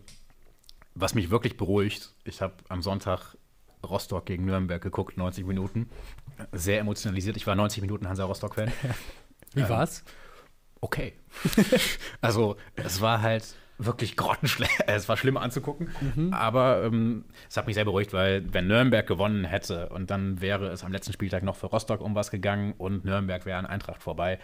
was 0.94 1.16
mich 1.16 1.31
wirklich 1.31 1.57
beruhigt, 1.57 2.14
ich 2.23 2.40
habe 2.40 2.55
am 2.68 2.83
Sonntag 2.83 3.37
Rostock 3.85 4.27
gegen 4.27 4.44
Nürnberg 4.44 4.81
geguckt, 4.81 5.16
90 5.16 5.44
Minuten. 5.44 5.88
Sehr 6.53 6.79
emotionalisiert. 6.79 7.37
Ich 7.37 7.49
war 7.49 7.57
90 7.57 7.83
Minuten 7.83 8.09
Hansa 8.09 8.27
Rostock-Fan. 8.27 8.71
Wie 9.55 9.61
ähm, 9.62 9.68
war's? 9.68 10.05
Okay. 10.81 11.14
also, 12.21 12.57
es 12.77 13.01
war 13.01 13.23
halt 13.23 13.57
wirklich 13.79 14.17
grottenschlecht. 14.17 14.85
Es 14.87 15.09
war 15.09 15.17
schlimm 15.17 15.37
anzugucken, 15.37 15.88
mhm. 16.14 16.33
aber 16.33 16.85
ähm, 16.85 17.25
es 17.49 17.57
hat 17.57 17.67
mich 17.67 17.75
sehr 17.75 17.85
beruhigt, 17.85 18.12
weil 18.12 18.53
wenn 18.53 18.67
Nürnberg 18.67 19.07
gewonnen 19.07 19.45
hätte 19.45 19.88
und 19.88 20.11
dann 20.11 20.41
wäre 20.41 20.69
es 20.69 20.85
am 20.85 20.93
letzten 20.93 21.12
Spieltag 21.12 21.43
noch 21.43 21.57
für 21.57 21.67
Rostock 21.67 22.01
um 22.01 22.14
was 22.14 22.31
gegangen 22.31 22.75
und 22.77 23.05
Nürnberg 23.05 23.47
wäre 23.47 23.59
an 23.59 23.67
Eintracht 23.67 24.03
vorbei, 24.03 24.38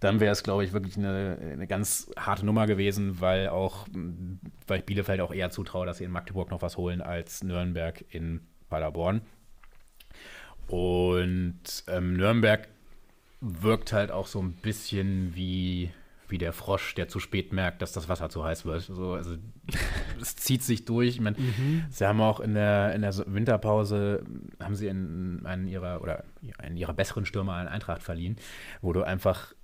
dann 0.00 0.20
wäre 0.20 0.32
es, 0.32 0.42
glaube 0.42 0.64
ich, 0.64 0.72
wirklich 0.72 0.98
eine, 0.98 1.38
eine, 1.40 1.66
ganz 1.66 2.10
harte 2.18 2.44
Nummer 2.44 2.66
gewesen, 2.66 3.20
weil 3.20 3.48
auch, 3.48 3.86
weil 4.66 4.80
ich 4.80 4.84
Bielefeld 4.84 5.20
auch 5.20 5.32
eher 5.32 5.50
zutraue, 5.50 5.86
dass 5.86 5.98
sie 5.98 6.04
in 6.04 6.10
Magdeburg 6.10 6.50
noch 6.50 6.60
was 6.60 6.76
holen 6.76 7.00
als 7.00 7.42
Nürnberg 7.42 8.04
in 8.10 8.40
Paderborn. 8.68 9.22
Und 10.68 11.84
ähm, 11.88 12.14
Nürnberg 12.14 12.68
wirkt 13.40 13.92
halt 13.92 14.10
auch 14.10 14.26
so 14.26 14.40
ein 14.40 14.52
bisschen 14.52 15.34
wie, 15.34 15.90
wie 16.28 16.38
der 16.38 16.52
Frosch, 16.52 16.94
der 16.94 17.08
zu 17.08 17.20
spät 17.20 17.52
merkt, 17.52 17.82
dass 17.82 17.92
das 17.92 18.08
Wasser 18.08 18.28
zu 18.28 18.44
heiß 18.44 18.64
wird. 18.64 18.82
So, 18.82 19.12
also 19.12 19.36
es 20.20 20.36
zieht 20.36 20.62
sich 20.62 20.84
durch. 20.84 21.08
Ich 21.08 21.20
meine, 21.20 21.38
mhm. 21.38 21.84
sie 21.90 22.06
haben 22.06 22.20
auch 22.20 22.40
in 22.40 22.54
der, 22.54 22.94
in 22.94 23.02
der 23.02 23.14
Winterpause 23.26 24.24
haben 24.60 24.74
sie 24.74 24.88
in, 24.88 25.44
einen 25.44 25.66
ihrer 25.66 26.02
oder 26.02 26.24
in 26.62 26.76
ihrer 26.76 26.94
besseren 26.94 27.26
Stürmer 27.26 27.54
einen 27.54 27.68
Eintracht 27.68 28.02
verliehen, 28.02 28.36
wo 28.80 28.92
du 28.92 29.02
einfach 29.02 29.54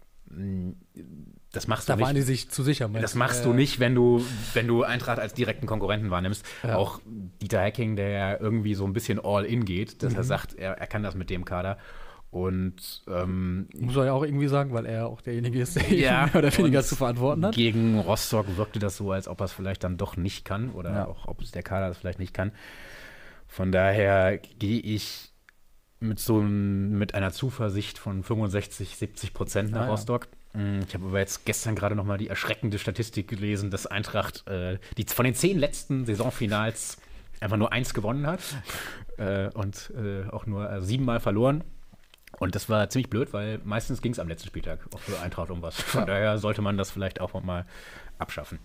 das 1.53 1.69
machst 1.69 1.89
da 1.89 1.95
du 1.95 1.99
nicht. 1.99 2.03
Da 2.03 2.07
waren 2.07 2.15
die 2.15 2.23
sich 2.23 2.49
zu 2.49 2.63
sicher. 2.63 2.89
Das 2.89 3.15
machst 3.15 3.43
äh, 3.43 3.45
du 3.45 3.53
nicht, 3.53 3.81
wenn 3.81 3.95
du, 3.95 4.25
wenn 4.55 4.67
du 4.67 4.83
Eintracht 4.83 5.19
als 5.19 5.35
direkten 5.35 5.67
Konkurrenten 5.67 6.11
wahrnimmst. 6.11 6.45
Ja. 6.63 6.77
Auch 6.77 7.01
Dieter 7.43 7.61
Hacking, 7.61 7.97
der 7.97 8.09
ja 8.09 8.41
irgendwie 8.41 8.75
so 8.75 8.87
ein 8.87 8.93
bisschen 8.93 9.21
all 9.23 9.45
in 9.45 9.65
geht, 9.65 10.03
dass 10.03 10.13
mhm. 10.13 10.19
er 10.19 10.25
sagt, 10.25 10.55
er, 10.55 10.73
er 10.79 10.87
kann 10.87 11.03
das 11.03 11.15
mit 11.15 11.29
dem 11.29 11.45
Kader. 11.45 11.77
Und 12.33 13.03
ähm, 13.09 13.69
muss 13.79 13.95
er 13.95 14.07
ja 14.07 14.13
auch 14.15 14.25
irgendwie 14.25 14.49
sagen, 14.49 14.73
weil 14.73 14.87
er 14.87 15.07
auch 15.07 15.21
derjenige 15.21 15.61
ist, 15.61 15.77
der 15.77 15.93
ja, 15.93 16.27
mehr 16.33 16.37
oder 16.37 16.57
weniger 16.57 16.83
zu 16.83 16.97
verantworten 16.97 17.45
hat. 17.45 17.55
Gegen 17.55 17.99
Rostock 17.99 18.57
wirkte 18.57 18.79
das 18.79 18.97
so, 18.97 19.13
als 19.13 19.29
ob 19.29 19.43
er 19.43 19.45
es 19.45 19.53
vielleicht 19.53 19.85
dann 19.85 19.99
doch 19.99 20.17
nicht 20.17 20.47
kann 20.47 20.71
oder 20.71 20.93
ja. 20.93 21.07
auch 21.07 21.29
ob 21.29 21.43
es 21.43 21.51
der 21.51 21.63
Kader 21.63 21.89
das 21.89 21.99
vielleicht 21.99 22.19
nicht 22.19 22.33
kann. 22.33 22.53
Von 23.47 23.71
daher 23.71 24.39
gehe 24.39 24.81
ich 24.81 25.31
mit 26.01 26.21
so 26.21 26.41
mit 26.41 27.15
einer 27.15 27.33
Zuversicht 27.33 27.99
von 27.99 28.23
65, 28.23 28.97
70 28.97 29.35
Prozent 29.35 29.71
nach 29.71 29.83
ah, 29.83 29.91
Rostock. 29.91 30.27
Ja. 30.55 30.79
Ich 30.87 30.95
habe 30.95 31.05
aber 31.05 31.19
jetzt 31.19 31.45
gestern 31.45 31.75
gerade 31.75 31.95
noch 31.95 32.05
mal 32.07 32.17
die 32.17 32.29
erschreckende 32.29 32.79
Statistik 32.79 33.29
gelesen, 33.29 33.71
dass 33.71 33.87
Eintracht 33.87 34.49
äh, 34.49 34.79
die 34.97 35.05
von 35.05 35.27
den 35.27 35.35
zehn 35.35 35.59
letzten 35.59 36.07
Saisonfinals 36.07 36.97
einfach 37.41 37.59
nur 37.59 37.73
eins 37.73 37.93
gewonnen 37.93 38.27
hat 38.27 38.41
äh, 39.19 39.51
und 39.51 39.93
äh, 39.97 40.31
auch 40.31 40.47
nur 40.47 40.71
äh, 40.71 40.81
siebenmal 40.81 41.21
verloren. 41.21 41.63
Und 42.43 42.57
das 42.57 42.69
war 42.69 42.91
ziemlich 42.91 43.09
blöd, 43.09 43.33
weil 43.33 43.61
meistens 43.63 44.03
ging 44.03 44.11
es 44.11 44.19
am 44.19 44.27
letzten 44.27 44.49
Spieltag 44.49 44.81
auch 44.93 44.99
für 44.99 45.21
Eintracht 45.21 45.49
um 45.53 45.63
was. 45.63 45.81
Von 45.81 46.01
ja. 46.01 46.07
daher 46.07 46.39
sollte 46.39 46.61
man 46.61 46.77
das 46.77 46.91
vielleicht 46.91 47.21
auch 47.21 47.41
mal 47.41 47.67
abschaffen. 48.19 48.59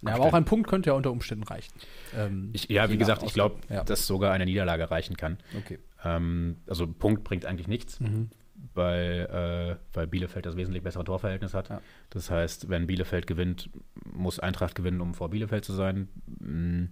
Ja, 0.00 0.14
aber 0.14 0.26
auch 0.26 0.34
ein 0.34 0.44
Punkt 0.44 0.68
könnte 0.68 0.90
ja 0.90 0.94
unter 0.94 1.10
Umständen 1.10 1.42
reichen. 1.42 1.72
Ähm, 2.16 2.50
ich, 2.52 2.68
ja, 2.68 2.88
wie 2.88 2.98
gesagt, 2.98 3.24
ich 3.24 3.34
glaube, 3.34 3.56
ja. 3.68 3.82
dass 3.82 4.06
sogar 4.06 4.32
eine 4.32 4.44
Niederlage 4.44 4.92
reichen 4.92 5.16
kann. 5.16 5.38
Okay. 5.58 5.80
Ähm, 6.04 6.58
also 6.68 6.86
Punkt 6.86 7.24
bringt 7.24 7.46
eigentlich 7.46 7.66
nichts, 7.66 7.98
mhm. 7.98 8.30
weil, 8.74 9.78
äh, 9.82 9.96
weil 9.96 10.06
Bielefeld 10.06 10.46
das 10.46 10.56
wesentlich 10.56 10.84
bessere 10.84 11.02
Torverhältnis 11.02 11.54
hat. 11.54 11.68
Ja. 11.68 11.80
Das 12.10 12.30
heißt, 12.30 12.68
wenn 12.68 12.86
Bielefeld 12.86 13.26
gewinnt, 13.26 13.70
muss 14.04 14.38
Eintracht 14.38 14.76
gewinnen, 14.76 15.00
um 15.00 15.14
vor 15.14 15.30
Bielefeld 15.30 15.64
zu 15.64 15.72
sein. 15.72 16.06
Mhm. 16.38 16.90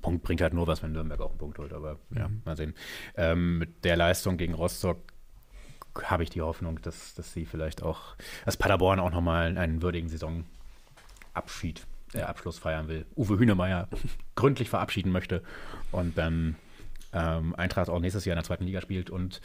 Punkt 0.00 0.22
bringt 0.22 0.40
halt 0.40 0.54
nur 0.54 0.66
was, 0.66 0.82
wenn 0.82 0.92
Nürnberg 0.92 1.20
auch 1.20 1.30
einen 1.30 1.38
Punkt 1.38 1.58
holt, 1.58 1.72
aber 1.72 1.98
mhm. 2.10 2.16
ja, 2.16 2.30
mal 2.44 2.56
sehen. 2.56 2.74
Ähm, 3.16 3.58
mit 3.58 3.84
der 3.84 3.96
Leistung 3.96 4.36
gegen 4.36 4.54
Rostock 4.54 4.98
habe 6.02 6.22
ich 6.22 6.30
die 6.30 6.40
Hoffnung, 6.40 6.80
dass, 6.82 7.14
dass 7.14 7.32
sie 7.32 7.44
vielleicht 7.44 7.82
auch, 7.82 8.16
dass 8.44 8.56
Paderborn 8.56 9.00
auch 9.00 9.10
nochmal 9.10 9.58
einen 9.58 9.82
würdigen 9.82 10.08
Saisonabschied, 10.08 11.86
äh, 12.14 12.22
Abschluss 12.22 12.58
feiern 12.58 12.88
will. 12.88 13.06
Uwe 13.16 13.38
Hünemeyer 13.38 13.88
gründlich 14.34 14.70
verabschieden 14.70 15.12
möchte 15.12 15.42
und 15.90 16.16
dann 16.16 16.56
ähm, 17.12 17.54
Eintracht 17.54 17.90
auch 17.90 18.00
nächstes 18.00 18.24
Jahr 18.24 18.34
in 18.34 18.38
der 18.38 18.44
zweiten 18.44 18.64
Liga 18.64 18.80
spielt. 18.80 19.10
Und 19.10 19.40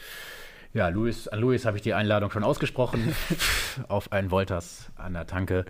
ja, 0.74 0.88
Luis, 0.90 1.28
an 1.28 1.40
Luis 1.40 1.66
habe 1.66 1.78
ich 1.78 1.84
die 1.84 1.94
Einladung 1.94 2.32
schon 2.32 2.44
ausgesprochen 2.44 3.14
auf 3.88 4.12
einen 4.12 4.32
Wolters 4.32 4.92
an 4.96 5.14
der 5.14 5.28
Tanke. 5.28 5.66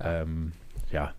Ähm, 0.00 0.52
ja, 0.90 1.14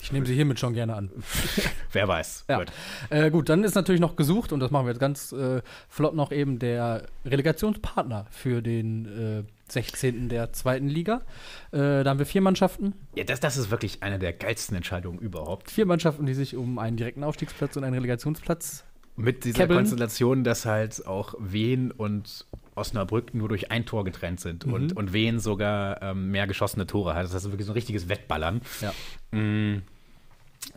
ich 0.00 0.12
nehme 0.12 0.26
sie 0.26 0.34
hiermit 0.34 0.58
schon 0.58 0.74
gerne 0.74 0.94
an. 0.94 1.10
Wer 1.92 2.08
weiß. 2.08 2.44
Ja. 2.48 2.58
Gut. 2.58 2.72
Äh, 3.10 3.30
gut. 3.30 3.48
dann 3.48 3.64
ist 3.64 3.74
natürlich 3.74 4.00
noch 4.00 4.16
gesucht, 4.16 4.52
und 4.52 4.60
das 4.60 4.70
machen 4.70 4.86
wir 4.86 4.92
jetzt 4.92 5.00
ganz 5.00 5.32
äh, 5.32 5.62
flott 5.88 6.14
noch 6.14 6.32
eben, 6.32 6.58
der 6.58 7.06
Relegationspartner 7.24 8.26
für 8.30 8.62
den 8.62 9.44
äh, 9.46 9.72
16. 9.72 10.28
der 10.28 10.52
zweiten 10.52 10.88
Liga. 10.88 11.22
Äh, 11.70 12.04
da 12.04 12.04
haben 12.06 12.18
wir 12.18 12.26
vier 12.26 12.42
Mannschaften. 12.42 12.94
Ja, 13.14 13.24
das, 13.24 13.40
das 13.40 13.56
ist 13.56 13.70
wirklich 13.70 14.02
eine 14.02 14.18
der 14.18 14.32
geilsten 14.32 14.76
Entscheidungen 14.76 15.18
überhaupt. 15.18 15.70
Vier 15.70 15.86
Mannschaften, 15.86 16.26
die 16.26 16.34
sich 16.34 16.56
um 16.56 16.78
einen 16.78 16.96
direkten 16.96 17.24
Aufstiegsplatz 17.24 17.76
und 17.76 17.84
einen 17.84 17.94
Relegationsplatz 17.94 18.84
mit 19.16 19.44
dieser 19.44 19.58
Kebbeln. 19.58 19.80
Konstellation, 19.80 20.44
dass 20.44 20.66
halt 20.66 21.06
auch 21.06 21.34
Wien 21.38 21.90
und 21.90 22.46
Osnabrück 22.74 23.34
nur 23.34 23.48
durch 23.48 23.70
ein 23.70 23.84
Tor 23.86 24.04
getrennt 24.04 24.40
sind 24.40 24.66
mhm. 24.66 24.72
und, 24.72 24.96
und 24.96 25.12
Wien 25.12 25.38
sogar 25.38 26.00
ähm, 26.02 26.30
mehr 26.30 26.46
geschossene 26.46 26.86
Tore 26.86 27.14
hat. 27.14 27.24
Das 27.24 27.34
ist 27.34 27.50
wirklich 27.50 27.66
so 27.66 27.72
ein 27.72 27.74
richtiges 27.74 28.08
Wettballern. 28.08 28.62
Ja. 28.80 29.38
Mm, 29.38 29.82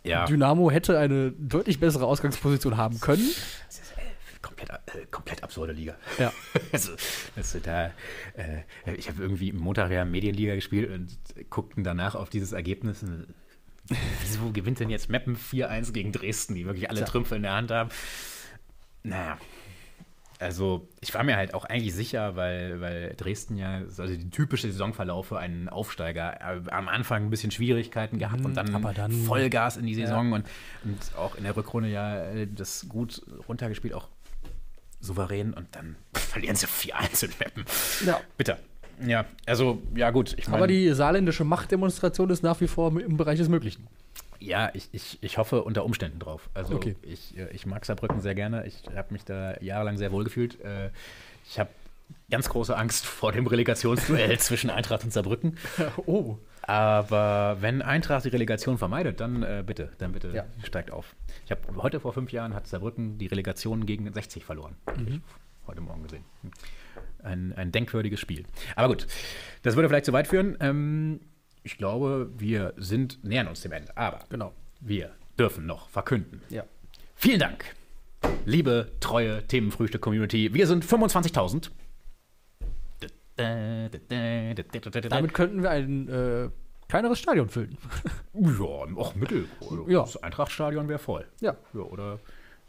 ja. 0.04 0.26
Dynamo 0.26 0.72
hätte 0.72 0.98
eine 1.00 1.32
deutlich 1.32 1.80
bessere 1.80 2.06
Ausgangsposition 2.06 2.78
haben 2.78 3.00
können. 3.00 3.26
Das 3.68 3.80
ist, 3.80 3.92
äh, 3.98 4.40
komplett, 4.42 4.70
äh, 4.70 5.06
komplett 5.10 5.44
absurde 5.44 5.74
Liga. 5.74 5.96
Ja. 6.20 6.34
also, 6.72 6.94
also 7.36 7.60
da, 7.60 7.88
äh, 8.36 8.96
ich 8.98 9.10
habe 9.10 9.22
irgendwie 9.22 9.50
im 9.50 9.58
Montag 9.58 9.92
ja 9.92 10.06
Medienliga 10.06 10.56
gespielt 10.56 10.92
und 10.92 11.18
guckten 11.50 11.84
danach 11.84 12.16
auf 12.16 12.30
dieses 12.30 12.52
Ergebnis. 12.52 13.06
Wieso 14.22 14.52
gewinnt 14.52 14.80
denn 14.80 14.90
jetzt 14.90 15.10
Meppen 15.10 15.38
4-1 15.38 15.94
gegen 15.94 16.12
Dresden, 16.12 16.56
die 16.56 16.66
wirklich 16.66 16.90
alle 16.90 17.02
ja. 17.02 17.06
Trümpfe 17.06 17.36
in 17.36 17.44
der 17.44 17.54
Hand 17.54 17.72
haben? 17.72 17.90
Naja. 19.04 19.38
Also, 20.40 20.88
ich 21.00 21.14
war 21.14 21.24
mir 21.24 21.38
halt 21.38 21.54
auch 21.54 21.64
eigentlich 21.66 21.94
sicher, 21.94 22.36
weil, 22.36 22.82
weil 22.82 23.14
Dresden 23.16 23.58
ja, 23.58 23.76
also 23.78 24.06
die 24.06 24.30
typische 24.30 24.68
Saisonverlauf 24.68 25.28
für 25.28 25.40
einen 25.40 25.70
Aufsteiger, 25.70 26.40
äh, 26.42 26.70
am 26.72 26.90
Anfang 26.90 27.26
ein 27.26 27.30
bisschen 27.30 27.52
Schwierigkeiten 27.52 28.20
gehabt 28.20 28.42
mhm, 28.42 28.48
und 28.48 28.58
dann, 28.58 28.84
dann, 28.96 29.12
Vollgas 29.12 29.78
in 29.78 29.86
die 29.86 29.96
Saison 29.96 30.30
ja. 30.30 30.36
und, 30.36 30.46
und 30.84 31.18
auch 31.18 31.36
in 31.36 31.44
der 31.44 31.56
Rückrunde 31.56 31.90
ja 31.90 32.26
äh, 32.26 32.48
das 32.54 32.88
gut 32.90 33.22
runtergespielt, 33.48 33.94
auch 33.94 34.10
souverän 35.00 35.54
und 35.54 35.68
dann 35.72 35.96
verlieren 36.14 36.56
sie 36.56 36.68
4-1 36.68 37.26
in 37.26 37.32
Meppen. 37.40 37.66
Ja. 38.06 38.20
Bitter. 38.38 38.58
Ja, 39.06 39.26
also, 39.46 39.82
ja 39.96 40.12
gut. 40.12 40.36
Ich 40.38 40.48
mein, 40.48 40.56
Aber 40.56 40.68
die 40.68 40.92
saarländische 40.94 41.44
Machtdemonstration 41.44 42.30
ist 42.30 42.44
nach 42.44 42.60
wie 42.62 42.68
vor 42.68 42.98
im 43.00 43.18
Bereich 43.18 43.38
des 43.38 43.50
Möglichen. 43.50 43.88
Ja, 44.46 44.72
ich, 44.74 44.90
ich, 44.92 45.18
ich 45.22 45.38
hoffe 45.38 45.64
unter 45.64 45.86
Umständen 45.86 46.20
drauf. 46.20 46.50
Also 46.54 46.76
okay. 46.76 46.96
ich, 47.02 47.38
äh, 47.38 47.50
ich 47.52 47.66
mag 47.66 47.86
Saarbrücken 47.86 48.22
sehr 48.22 48.36
gerne. 48.36 48.66
Ich 48.66 48.84
habe 48.96 49.14
mich 49.14 49.26
da 49.26 49.60
jahrelang 49.62 49.98
sehr 49.98 50.12
wohl 50.12 50.24
gefühlt. 50.24 50.60
Äh, 50.62 50.90
ich 51.48 51.60
habe 51.60 51.70
ganz 52.30 52.50
große 52.50 52.76
Angst 52.76 53.06
vor 53.06 53.32
dem 53.32 53.48
Relegationsduell 53.48 54.38
zwischen 54.40 54.70
Eintracht 54.70 55.04
und 55.04 55.12
Saarbrücken. 55.12 55.58
oh. 56.06 56.38
Aber 56.62 57.58
wenn 57.60 57.82
Eintracht 57.82 58.26
die 58.26 58.30
Relegation 58.30 58.78
vermeidet, 58.78 59.20
dann 59.20 59.44
äh, 59.44 59.64
bitte, 59.66 59.92
dann 60.00 60.12
bitte 60.12 60.34
ja. 60.34 60.46
steigt 60.64 60.92
auf. 60.92 61.16
Ich 61.46 61.52
habe 61.52 61.62
heute 61.78 62.00
vor 62.00 62.14
fünf 62.14 62.32
Jahren 62.32 62.56
hat 62.56 62.68
Saarbrücken 62.68 63.18
die 63.18 63.28
Relegation 63.28 63.86
gegen 63.86 64.12
60 64.12 64.46
verloren. 64.46 64.76
Mhm. 64.98 65.22
heute 65.68 65.82
Morgen 65.82 66.04
gesehen 66.04 66.24
ein, 67.26 67.54
ein 67.56 67.72
denkwürdiges 67.72 68.20
Spiel. 68.20 68.46
Aber 68.76 68.90
gut, 68.90 69.08
das 69.64 69.76
würde 69.76 69.90
vielleicht 69.90 70.06
zu 70.06 70.14
weit 70.14 70.28
führen. 70.28 70.58
Ähm, 70.60 71.20
ich 71.66 71.78
glaube, 71.78 72.30
wir 72.38 72.74
sind, 72.78 73.24
nähern 73.24 73.48
uns 73.48 73.62
dem 73.62 73.72
Ende. 73.72 73.98
Aber 73.98 74.20
genau. 74.30 74.54
wir 74.80 75.12
dürfen 75.38 75.66
noch 75.66 75.90
verkünden. 75.90 76.42
Ja. 76.50 76.64
Vielen 77.16 77.40
Dank, 77.40 77.66
liebe 78.46 78.92
treue 79.00 79.46
Themenfrühstück-Community. 79.48 80.54
Wir 80.54 80.68
sind 80.68 80.86
25.000. 80.86 81.72
Damit 85.10 85.34
könnten 85.34 85.64
wir 85.64 85.72
ein 85.72 86.08
äh, 86.08 86.50
kleineres 86.88 87.20
Stadion 87.20 87.50
füllen. 87.50 87.78
ja, 88.34 88.96
auch 88.96 89.16
mittel. 89.16 89.50
Ja. 89.88 90.02
Das 90.02 90.22
Eintrachtstadion 90.22 90.88
wäre 90.88 91.00
voll. 91.00 91.26
Ja. 91.42 91.58
ja. 91.74 91.82
Oder, 91.82 92.20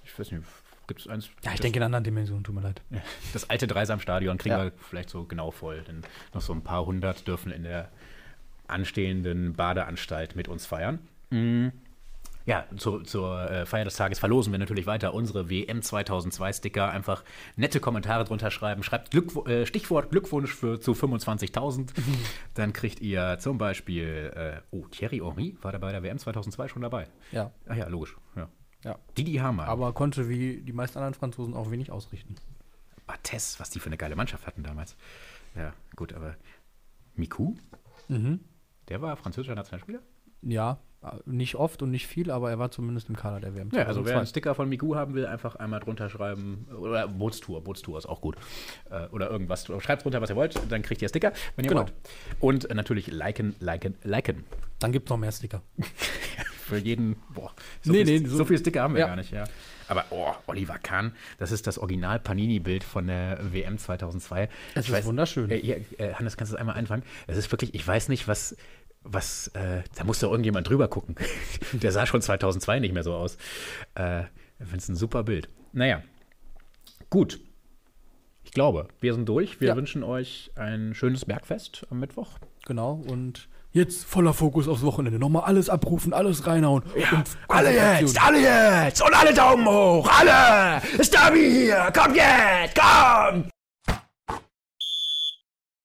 ich 0.05 0.19
weiß 0.19 0.33
nicht, 0.33 0.43
Gibt 0.89 1.01
es 1.01 1.09
eins? 1.09 1.31
Ja, 1.43 1.53
ich 1.53 1.61
denke 1.61 1.81
in 1.81 1.83
anderen 1.83 2.05
Dimensionen, 2.05 2.45
tut 2.45 2.55
mir 2.55 2.61
leid. 2.63 2.81
Das 3.33 3.51
alte 3.51 3.67
Dreisamstadion 3.67 4.39
kriegen 4.39 4.57
ja. 4.57 4.65
wir 4.65 4.73
vielleicht 4.79 5.11
so 5.11 5.25
genau 5.25 5.51
voll, 5.51 5.83
denn 5.83 6.03
noch 6.33 6.41
so 6.41 6.53
ein 6.53 6.63
paar 6.63 6.87
hundert 6.87 7.27
dürfen 7.27 7.51
in 7.53 7.65
der 7.65 7.91
anstehenden 8.69 9.55
Badeanstalt 9.55 10.37
mit 10.37 10.49
uns 10.49 10.67
feiern. 10.67 11.01
Mhm. 11.31 11.73
Ja, 12.47 12.65
zu, 12.77 13.01
zur 13.01 13.51
äh, 13.51 13.67
Feier 13.67 13.85
des 13.85 13.97
Tages 13.97 14.21
verlosen 14.21 14.53
wir 14.53 14.61
natürlich 14.61 14.87
weiter 14.87 15.15
unsere 15.15 15.51
WM 15.51 15.83
2002 15.83 16.53
Sticker. 16.53 16.91
Einfach 16.91 17.25
nette 17.57 17.81
Kommentare 17.81 18.25
drunter 18.25 18.53
schreiben. 18.53 18.85
Schreibt 18.85 19.11
Glück, 19.11 19.49
äh, 19.49 19.67
Stichwort 19.67 20.11
Glückwunsch 20.11 20.55
für, 20.55 20.79
zu 20.79 20.93
25.000. 20.93 21.89
Dann 22.55 22.73
kriegt 22.73 23.01
ihr 23.01 23.39
zum 23.41 23.59
Beispiel, 23.59 24.33
äh, 24.37 24.61
oh, 24.71 24.87
Thierry 24.87 25.19
Henry 25.19 25.57
war 25.61 25.73
da 25.73 25.79
bei 25.79 25.91
der 25.91 26.05
WM 26.05 26.19
2002 26.19 26.69
schon 26.69 26.83
dabei. 26.83 27.09
Ja. 27.33 27.51
Ach 27.69 27.75
ja, 27.75 27.89
logisch. 27.89 28.17
Ja. 28.37 28.49
Ja. 28.85 28.97
Didi 29.19 29.35
Hamann. 29.35 29.69
Aber 29.69 29.93
konnte 29.93 30.29
wie 30.29 30.59
die 30.59 30.73
meisten 30.73 30.99
anderen 30.99 31.15
Franzosen 31.15 31.55
auch 31.55 31.73
wenig 31.73 31.91
ausrichten. 31.91 32.37
Bates, 33.09 33.59
was 33.59 33.71
die 33.71 33.81
für 33.81 33.87
eine 33.87 33.97
geile 33.97 34.15
Mannschaft 34.15 34.47
hatten 34.47 34.63
damals. 34.63 34.97
Ja, 35.57 35.73
gut, 35.97 36.13
aber 36.13 36.37
Miku? 37.17 37.57
Mhm. 38.07 38.41
Der 38.89 39.03
war 39.03 39.17
französischer 39.17 39.55
Nationalspieler? 39.55 40.01
Ja, 40.43 40.79
nicht 41.25 41.55
oft 41.55 41.83
und 41.83 41.91
nicht 41.91 42.07
viel, 42.07 42.31
aber 42.31 42.51
er 42.51 42.59
war 42.59 42.71
zumindest 42.71 43.09
im 43.09 43.17
Kader 43.17 43.41
der 43.41 43.55
WM. 43.55 43.71
Ja, 43.73 43.85
also 43.85 44.05
wer 44.05 44.17
einen 44.19 44.27
Sticker 44.27 44.55
von 44.55 44.69
Miku 44.69 44.95
haben 44.97 45.15
will, 45.15 45.27
einfach 45.27 45.57
einmal 45.57 45.81
drunter 45.81 46.09
schreiben. 46.11 46.67
Oder 46.79 47.07
Bootstour, 47.09 47.63
Bootstour 47.63 47.99
ist 47.99 48.07
auch 48.07 48.21
gut. 48.21 48.37
Äh, 48.91 49.07
oder 49.09 49.31
irgendwas. 49.31 49.67
Schreibt 49.81 50.05
drunter, 50.05 50.21
was 50.21 50.31
ihr 50.31 50.37
wollt, 50.37 50.61
dann 50.69 50.83
kriegt 50.83 51.03
ihr 51.03 51.09
Sticker, 51.09 51.33
wenn 51.57 51.65
ihr 51.65 51.69
Genau. 51.71 51.83
wollt. 51.83 51.93
Und 52.41 52.71
äh, 52.71 52.75
natürlich 52.75 53.07
liken, 53.09 53.55
liken, 53.61 53.95
liken. 54.03 54.45
Dann 54.79 54.93
gibt 54.93 55.09
es 55.09 55.11
noch 55.11 55.19
mehr 55.19 55.33
Sticker. 55.33 55.63
Für 56.67 56.79
jeden, 56.79 57.15
boah, 57.33 57.53
so, 57.81 57.93
Nee, 57.93 58.05
viel, 58.05 58.21
nee, 58.23 58.27
so, 58.27 58.39
so- 58.39 58.45
viel 58.45 58.59
Sticker 58.59 58.83
haben 58.83 58.95
wir 58.95 59.01
Ja. 59.03 59.07
gar 59.07 59.15
nicht, 59.17 59.31
ja. 59.31 59.45
Aber, 59.87 60.05
oh, 60.11 60.33
Oliver 60.49 60.79
Kahn, 60.81 61.13
das 61.39 61.53
ist 61.53 61.69
das 61.69 61.79
Original-Panini-Bild 61.79 62.83
von 62.83 63.07
der 63.07 63.39
WM 63.53 63.79
2002. 63.79 64.49
Es 64.75 64.89
Ich 64.89 64.93
ist 64.93 65.05
wunderschön. 65.07 65.49
Äh, 65.49 65.59
hier, 65.61 65.77
äh, 65.99 66.15
Hannes, 66.15 66.37
kannst 66.37 66.51
du 66.53 66.55
das 66.57 66.61
einmal 66.61 66.75
einfangen? 66.75 67.05
Es 67.29 67.37
ist 67.37 67.53
wirklich, 67.53 67.73
ich 67.77 67.87
weiß 67.87 68.09
nicht, 68.09 68.27
was, 68.27 68.57
was, 69.09 69.49
äh, 69.55 69.83
da 69.95 70.05
muss 70.05 70.19
doch 70.19 70.31
irgendjemand 70.31 70.69
drüber 70.69 70.89
gucken. 70.89 71.15
Der 71.73 71.93
sah 71.93 72.07
schon 72.07 72.21
2002 72.23 72.81
nicht 72.81 72.93
mehr 72.93 73.03
so 73.05 73.15
aus. 73.15 73.37
Äh, 73.95 74.23
ich 74.59 74.67
finde 74.67 74.77
es 74.79 74.89
ein 74.89 74.97
super 74.97 75.23
Bild. 75.23 75.49
Naja, 75.73 76.03
gut. 77.11 77.41
Ich 78.45 78.53
glaube, 78.53 78.89
wir 79.01 79.13
sind 79.15 79.29
durch. 79.29 79.61
Wir 79.61 79.69
Ja. 79.69 79.77
wünschen 79.77 80.03
euch 80.03 80.51
ein 80.57 80.95
schönes 80.95 81.25
Bergfest 81.25 81.87
am 81.91 82.01
Mittwoch. 82.01 82.39
Genau. 82.67 83.03
Und 83.07 83.49
jetzt 83.73 84.05
voller 84.05 84.33
Fokus 84.33 84.67
aufs 84.69 84.83
Wochenende. 84.83 85.19
Nochmal 85.19 85.43
alles 85.45 85.69
abrufen, 85.69 86.13
alles 86.15 86.47
reinhauen. 86.47 86.83
und 87.13 87.25
alle 87.49 87.75
jetzt, 87.75 88.23
alle 88.23 88.41
jetzt 88.41 89.03
und 89.03 89.15
alle 89.15 89.35
Daumen 89.35 89.67
hoch, 89.67 90.09
alle! 90.19 90.81
Ist 90.99 91.13
Derby 91.13 91.51
hier, 91.51 91.93
kommt 91.95 92.17
jetzt, 92.17 92.75
kommt! 92.79 93.51